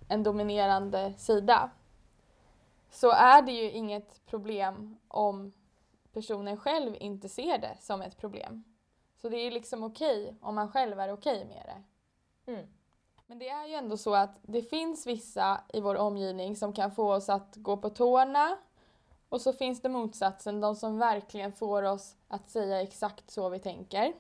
en 0.10 0.24
dominerande 0.24 1.14
sida 1.18 1.70
så 2.90 3.12
är 3.12 3.42
det 3.42 3.52
ju 3.52 3.72
inget 3.72 4.26
problem 4.26 4.98
om 5.08 5.52
personen 6.14 6.58
själv 6.58 6.96
inte 7.00 7.30
ser 7.30 7.58
det 7.58 7.78
som 7.80 8.02
ett 8.02 8.18
problem. 8.18 8.64
Så 9.16 9.30
det 9.30 9.38
är 9.38 9.52
liksom 9.52 9.84
okej 9.84 10.36
om 10.42 10.56
man 10.56 10.72
själv 10.72 11.00
är 11.00 11.12
okej 11.12 11.46
med 11.46 11.64
det. 11.66 11.84
Mm. 12.52 12.68
Men 13.28 13.40
det 13.40 13.50
är 13.50 13.68
ju 13.68 13.74
ändå 13.74 13.98
så 13.98 14.16
att 14.16 14.40
det 14.42 14.62
finns 14.62 15.08
vissa 15.08 15.62
i 15.74 15.82
vår 15.82 15.96
omgivning 15.96 16.56
som 16.56 16.74
kan 16.74 16.92
få 16.92 17.14
oss 17.14 17.30
att 17.30 17.56
gå 17.56 17.78
på 17.78 17.90
tårna 17.90 18.58
och 19.30 19.42
så 19.42 19.54
finns 19.54 19.82
det 19.82 19.90
motsatsen, 19.90 20.62
de 20.62 20.76
som 20.76 21.00
verkligen 21.00 21.54
får 21.54 21.84
oss 21.84 22.16
att 22.28 22.50
säga 22.50 22.82
exakt 22.82 23.32
så 23.32 23.50
vi 23.50 23.60
tänker. 23.60 24.14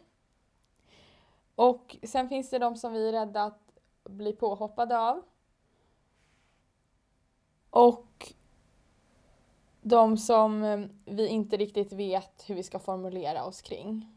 Och 1.55 1.97
sen 2.03 2.29
finns 2.29 2.49
det 2.49 2.59
de 2.59 2.75
som 2.75 2.93
vi 2.93 3.07
är 3.07 3.11
rädda 3.11 3.43
att 3.43 3.79
bli 4.03 4.33
påhoppade 4.33 4.99
av. 4.99 5.23
Och 7.69 8.33
de 9.81 10.17
som 10.17 10.63
eh, 10.63 10.79
vi 11.05 11.27
inte 11.27 11.57
riktigt 11.57 11.93
vet 11.93 12.43
hur 12.49 12.55
vi 12.55 12.63
ska 12.63 12.79
formulera 12.79 13.45
oss 13.45 13.61
kring. 13.61 14.15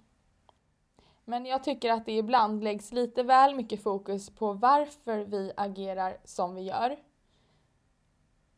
Men 1.25 1.47
jag 1.47 1.65
tycker 1.65 1.93
att 1.93 2.07
det 2.07 2.17
ibland 2.17 2.65
läggs 2.65 2.93
lite 2.93 3.23
väl 3.23 3.55
mycket 3.55 3.83
fokus 3.83 4.31
på 4.31 4.53
varför 4.53 5.19
vi 5.19 5.53
agerar 5.57 6.17
som 6.25 6.55
vi 6.55 6.63
gör 6.63 6.97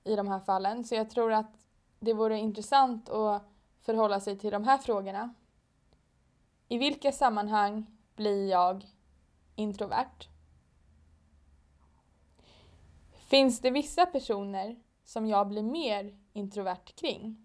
i 0.04 0.16
de 0.16 0.28
här 0.28 0.40
fallen. 0.40 0.84
Så 0.84 0.94
jag 0.94 1.10
tror 1.10 1.32
att 1.32 1.66
det 2.00 2.12
vore 2.12 2.38
intressant 2.38 3.08
att 3.08 3.42
förhålla 3.80 4.20
sig 4.20 4.38
till 4.38 4.50
de 4.50 4.64
här 4.64 4.78
frågorna. 4.78 5.34
I 6.68 6.78
vilka 6.78 7.12
sammanhang 7.12 7.86
blir 8.16 8.50
jag 8.50 8.86
introvert? 9.54 10.28
Finns 13.12 13.60
det 13.60 13.70
vissa 13.70 14.06
personer 14.06 14.76
som 15.04 15.26
jag 15.26 15.48
blir 15.48 15.62
mer 15.62 16.23
introvert 16.35 16.94
kring? 16.97 17.37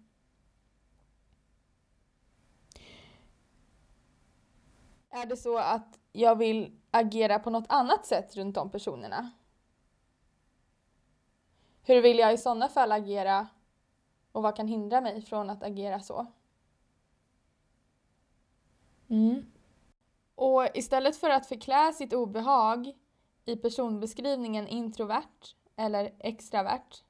Är 5.10 5.26
det 5.26 5.36
så 5.36 5.58
att 5.58 5.98
jag 6.12 6.36
vill 6.36 6.76
agera 6.90 7.38
på 7.38 7.50
något 7.50 7.66
annat 7.68 8.06
sätt 8.06 8.36
runt 8.36 8.54
de 8.54 8.70
personerna? 8.70 9.30
Hur 11.82 12.02
vill 12.02 12.18
jag 12.18 12.32
i 12.32 12.38
sådana 12.38 12.68
fall 12.68 12.92
agera 12.92 13.48
och 14.32 14.42
vad 14.42 14.56
kan 14.56 14.68
hindra 14.68 15.00
mig 15.00 15.22
från 15.22 15.50
att 15.50 15.62
agera 15.62 16.00
så? 16.00 16.26
Mm. 19.08 19.52
Och 20.34 20.66
istället 20.74 21.16
för 21.16 21.30
att 21.30 21.46
förklä 21.46 21.92
sitt 21.92 22.12
obehag 22.12 22.92
i 23.44 23.56
personbeskrivningen 23.56 24.68
introvert 24.68 25.54
eller 25.76 26.14
extravert 26.18 27.02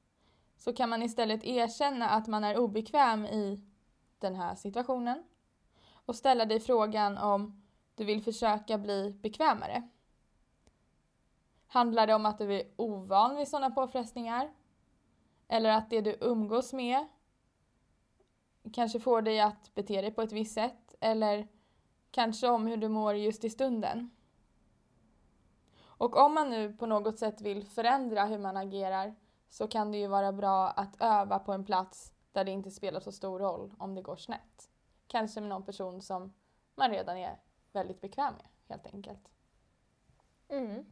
så 0.61 0.73
kan 0.73 0.89
man 0.89 1.03
istället 1.03 1.43
erkänna 1.43 2.09
att 2.09 2.27
man 2.27 2.43
är 2.43 2.57
obekväm 2.57 3.25
i 3.25 3.61
den 4.19 4.35
här 4.35 4.55
situationen 4.55 5.23
och 5.93 6.15
ställa 6.15 6.45
dig 6.45 6.59
frågan 6.59 7.17
om 7.17 7.63
du 7.95 8.05
vill 8.05 8.23
försöka 8.23 8.77
bli 8.77 9.19
bekvämare. 9.21 9.89
Handlar 11.67 12.07
det 12.07 12.13
om 12.13 12.25
att 12.25 12.37
du 12.37 12.53
är 12.53 12.63
ovan 12.75 13.35
vid 13.35 13.47
sådana 13.47 13.71
påfrestningar? 13.71 14.51
Eller 15.47 15.69
att 15.69 15.89
det 15.89 16.01
du 16.01 16.17
umgås 16.21 16.73
med 16.73 17.07
kanske 18.73 18.99
får 18.99 19.21
dig 19.21 19.39
att 19.39 19.75
bete 19.75 20.01
dig 20.01 20.11
på 20.11 20.21
ett 20.21 20.31
visst 20.31 20.53
sätt? 20.53 20.95
Eller 20.99 21.47
kanske 22.11 22.47
om 22.47 22.67
hur 22.67 22.77
du 22.77 22.87
mår 22.87 23.15
just 23.15 23.43
i 23.43 23.49
stunden? 23.49 24.09
Och 25.83 26.17
om 26.17 26.33
man 26.33 26.49
nu 26.49 26.73
på 26.73 26.85
något 26.85 27.19
sätt 27.19 27.41
vill 27.41 27.65
förändra 27.65 28.25
hur 28.25 28.39
man 28.39 28.57
agerar 28.57 29.15
så 29.51 29.67
kan 29.67 29.91
det 29.91 29.97
ju 29.97 30.07
vara 30.07 30.31
bra 30.31 30.69
att 30.69 31.01
öva 31.01 31.39
på 31.39 31.53
en 31.53 31.65
plats 31.65 32.13
där 32.31 32.43
det 32.45 32.51
inte 32.51 32.71
spelar 32.71 32.99
så 32.99 33.11
stor 33.11 33.39
roll 33.39 33.73
om 33.77 33.95
det 33.95 34.01
går 34.01 34.15
snett. 34.15 34.69
Kanske 35.07 35.41
med 35.41 35.49
någon 35.49 35.63
person 35.63 36.01
som 36.01 36.33
man 36.75 36.91
redan 36.91 37.17
är 37.17 37.39
väldigt 37.71 38.01
bekväm 38.01 38.33
med 38.33 38.45
helt 38.67 38.93
enkelt. 38.93 39.29
Mm. 40.49 40.85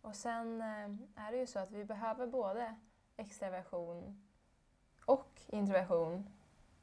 Och 0.00 0.16
sen 0.16 0.60
eh, 0.60 1.24
är 1.26 1.32
det 1.32 1.38
ju 1.38 1.46
så 1.46 1.58
att 1.58 1.70
vi 1.70 1.84
behöver 1.84 2.26
både 2.26 2.74
extraversion 3.16 4.22
och 5.04 5.40
introversion 5.46 6.30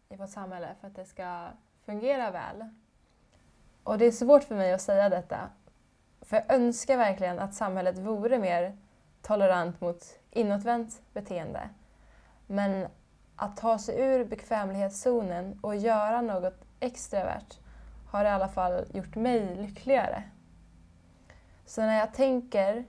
i 0.09 0.15
vårt 0.15 0.29
samhälle 0.29 0.75
för 0.79 0.87
att 0.87 0.95
det 0.95 1.05
ska 1.05 1.47
fungera 1.85 2.31
väl. 2.31 2.69
Och 3.83 3.97
det 3.97 4.05
är 4.05 4.11
svårt 4.11 4.43
för 4.43 4.55
mig 4.55 4.73
att 4.73 4.81
säga 4.81 5.09
detta. 5.09 5.49
För 6.21 6.35
jag 6.35 6.51
önskar 6.53 6.97
verkligen 6.97 7.39
att 7.39 7.53
samhället 7.53 7.97
vore 7.97 8.39
mer 8.39 8.77
tolerant 9.21 9.81
mot 9.81 10.19
inåtvänt 10.35 11.01
beteende. 11.13 11.69
Men 12.47 12.87
att 13.35 13.57
ta 13.57 13.77
sig 13.77 14.01
ur 14.01 14.25
bekvämlighetszonen 14.25 15.59
och 15.61 15.75
göra 15.75 16.21
något 16.21 16.65
extravert 16.79 17.59
har 18.07 18.25
i 18.25 18.27
alla 18.27 18.47
fall 18.47 18.85
gjort 18.93 19.15
mig 19.15 19.55
lyckligare. 19.55 20.23
Så 21.65 21.81
när 21.81 21.99
jag 21.99 22.13
tänker 22.13 22.85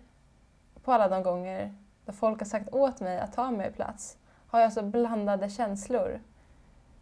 på 0.85 0.93
alla 0.93 1.09
de 1.09 1.23
gånger 1.23 1.75
då 2.05 2.13
folk 2.13 2.39
har 2.39 2.47
sagt 2.47 2.75
åt 2.75 3.01
mig 3.01 3.19
att 3.19 3.33
ta 3.33 3.51
mig 3.51 3.73
plats 3.73 4.19
har 4.49 4.61
jag 4.61 4.73
så 4.73 4.83
blandade 4.83 5.51
känslor. 5.51 6.21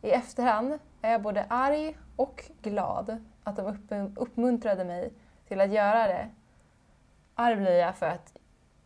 I 0.02 0.10
efterhand 0.10 0.78
är 1.02 1.12
jag 1.12 1.22
både 1.22 1.44
arg 1.48 1.96
och 2.16 2.44
glad 2.62 3.24
att 3.44 3.56
de 3.88 4.14
uppmuntrade 4.16 4.84
mig 4.84 5.12
till 5.48 5.60
att 5.60 5.72
göra 5.72 6.06
det. 6.06 6.28
Arg 7.34 7.56
blir 7.56 7.78
jag 7.78 7.96
för 7.96 8.06
att 8.06 8.33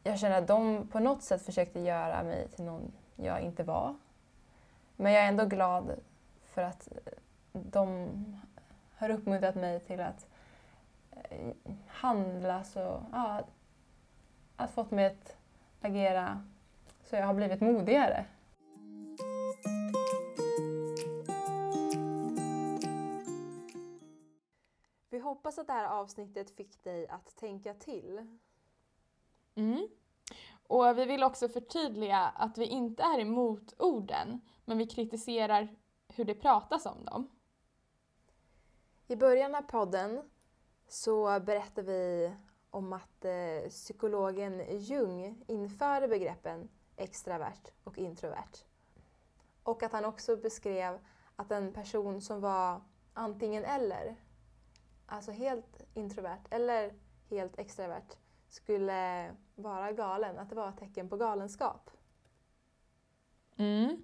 jag 0.02 0.18
känner 0.18 0.38
att 0.38 0.46
de 0.46 0.88
på 0.88 0.98
något 0.98 1.22
sätt 1.22 1.42
försökte 1.42 1.80
göra 1.80 2.22
mig 2.22 2.48
till 2.48 2.64
någon 2.64 2.92
jag 3.16 3.40
inte 3.40 3.62
var. 3.62 3.96
Men 4.96 5.12
jag 5.12 5.24
är 5.24 5.28
ändå 5.28 5.44
glad 5.44 6.00
för 6.42 6.62
att 6.62 6.88
de 7.52 8.08
har 8.96 9.11
uppmuntrat 9.11 9.54
mig 9.54 9.80
till 9.80 10.00
att 10.00 10.26
eh, 11.12 11.52
handla 11.87 12.64
så, 12.64 13.02
ja, 13.12 13.42
att 14.56 14.70
fått 14.70 14.90
mig 14.90 15.06
att 15.06 15.37
agera 15.80 16.44
så 17.04 17.16
jag 17.16 17.26
har 17.26 17.34
blivit 17.34 17.61
modigare. 17.61 18.24
Vi 25.11 25.18
hoppas 25.18 25.58
att 25.58 25.66
det 25.66 25.72
här 25.72 25.87
avsnittet 25.87 26.50
fick 26.50 26.84
dig 26.84 27.08
att 27.08 27.37
tänka 27.37 27.74
till. 27.74 28.38
Mm. 29.58 29.88
Och 30.68 30.98
vi 30.98 31.04
vill 31.04 31.24
också 31.24 31.48
förtydliga 31.48 32.18
att 32.18 32.58
vi 32.58 32.64
inte 32.66 33.02
är 33.02 33.18
emot 33.18 33.74
orden, 33.78 34.40
men 34.64 34.78
vi 34.78 34.86
kritiserar 34.86 35.68
hur 36.08 36.24
det 36.24 36.34
pratas 36.34 36.86
om 36.86 37.04
dem. 37.04 37.30
I 39.06 39.16
början 39.16 39.54
av 39.54 39.62
podden 39.62 40.30
så 40.88 41.40
berättar 41.40 41.82
vi 41.82 42.32
om 42.70 42.92
att 42.92 43.24
eh, 43.24 43.68
psykologen 43.68 44.78
Jung 44.78 45.44
införde 45.46 46.08
begreppen 46.08 46.68
extravert 46.96 47.72
och 47.84 47.98
introvert. 47.98 48.64
Och 49.62 49.82
att 49.82 49.92
han 49.92 50.04
också 50.04 50.36
beskrev 50.36 50.98
att 51.36 51.50
en 51.50 51.72
person 51.72 52.20
som 52.20 52.40
var 52.40 52.80
antingen 53.14 53.64
eller, 53.64 54.16
alltså 55.06 55.30
helt 55.30 55.86
introvert 55.94 56.42
eller 56.50 56.94
helt 57.30 57.58
extravert, 57.58 58.16
skulle 58.48 59.30
vara 59.58 59.92
galen, 59.92 60.38
att 60.38 60.48
det 60.48 60.56
var 60.56 60.68
ett 60.68 60.78
tecken 60.78 61.08
på 61.08 61.16
galenskap. 61.16 61.90
Mm. 63.56 64.02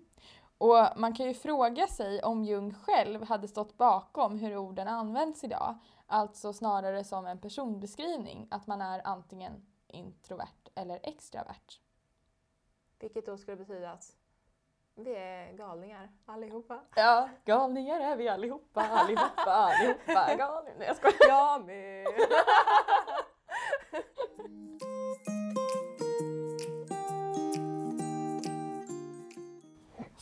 Och 0.59 0.89
man 0.97 1.15
kan 1.15 1.27
ju 1.27 1.35
fråga 1.35 1.87
sig 1.87 2.23
om 2.23 2.45
Jung 2.45 2.75
själv 2.75 3.25
hade 3.25 3.49
stått 3.49 3.77
bakom 3.77 4.39
hur 4.39 4.57
orden 4.57 4.89
används 4.89 5.45
idag. 5.45 5.79
Alltså 6.07 6.53
snarare 6.53 7.05
som 7.05 7.27
en 7.27 7.39
personbeskrivning, 7.39 8.49
att 8.51 8.67
man 8.67 8.81
är 8.81 9.01
antingen 9.05 9.67
introvert 9.87 10.69
eller 10.75 11.01
extravert. 11.03 11.81
Vilket 12.99 13.27
då 13.27 13.37
skulle 13.37 13.57
betyda 13.57 13.91
att 13.91 14.17
vi 14.95 15.15
är 15.15 15.53
galningar 15.53 16.13
allihopa. 16.27 16.81
Ja, 16.97 17.29
galningar 17.45 18.01
är 18.01 18.17
vi 18.17 18.29
allihopa, 18.29 18.83
allihopa, 18.83 19.53
allihopa, 19.53 20.35
galningar. 20.39 20.79
Nej 20.79 20.87
jag 20.87 20.97
skojar. 20.97 21.29
Jag 21.29 21.65
med! 21.65 22.07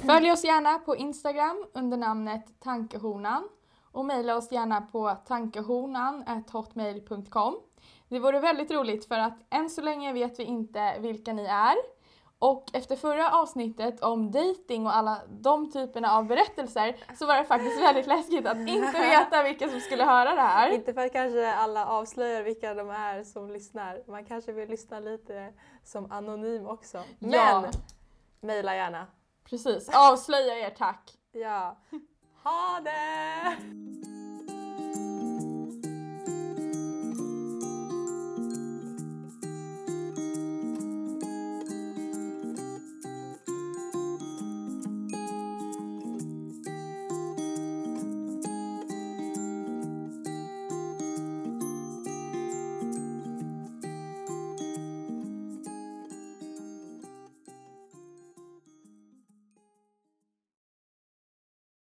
Följ 0.06 0.32
oss 0.32 0.44
gärna 0.44 0.78
på 0.78 0.96
Instagram 0.96 1.66
under 1.72 1.96
namnet 1.96 2.44
Tankehonan 2.60 3.48
och 3.92 4.04
mejla 4.04 4.36
oss 4.36 4.52
gärna 4.52 4.80
på 4.80 5.16
tankehonan.hotmail.com. 5.26 7.56
Det 8.08 8.18
vore 8.18 8.40
väldigt 8.40 8.70
roligt 8.70 9.08
för 9.08 9.18
att 9.18 9.38
än 9.50 9.70
så 9.70 9.80
länge 9.80 10.12
vet 10.12 10.38
vi 10.38 10.44
inte 10.44 10.98
vilka 10.98 11.32
ni 11.32 11.44
är. 11.44 11.74
Och 12.38 12.64
efter 12.72 12.96
förra 12.96 13.30
avsnittet 13.30 14.02
om 14.02 14.30
dating 14.30 14.86
och 14.86 14.96
alla 14.96 15.18
de 15.28 15.70
typerna 15.72 16.12
av 16.12 16.26
berättelser 16.26 16.96
så 17.18 17.26
var 17.26 17.36
det 17.36 17.44
faktiskt 17.44 17.82
väldigt 17.82 18.06
läskigt 18.06 18.46
att 18.46 18.56
inte 18.56 18.92
veta 19.00 19.42
vilka 19.42 19.68
som 19.68 19.80
skulle 19.80 20.04
höra 20.04 20.34
det 20.34 20.40
här. 20.40 20.68
Inte 20.70 20.94
för 20.94 21.06
att 21.06 21.12
kanske 21.12 21.54
alla 21.54 21.86
avslöjar 21.86 22.42
vilka 22.42 22.74
de 22.74 22.90
är 22.90 23.24
som 23.24 23.50
lyssnar. 23.50 24.02
Man 24.10 24.24
kanske 24.24 24.52
vill 24.52 24.68
lyssna 24.68 25.00
lite 25.00 25.52
som 25.84 26.12
anonym 26.12 26.66
också. 26.66 27.02
Men 27.18 27.30
Ja. 27.32 27.64
mejla 28.40 28.76
gärna. 28.76 29.06
Precis, 29.44 29.88
avslöja 29.92 30.54
er 30.66 30.70
tack. 30.70 31.10
Ja. 31.32 31.76
Ha 32.42 32.80
det! 32.84 34.21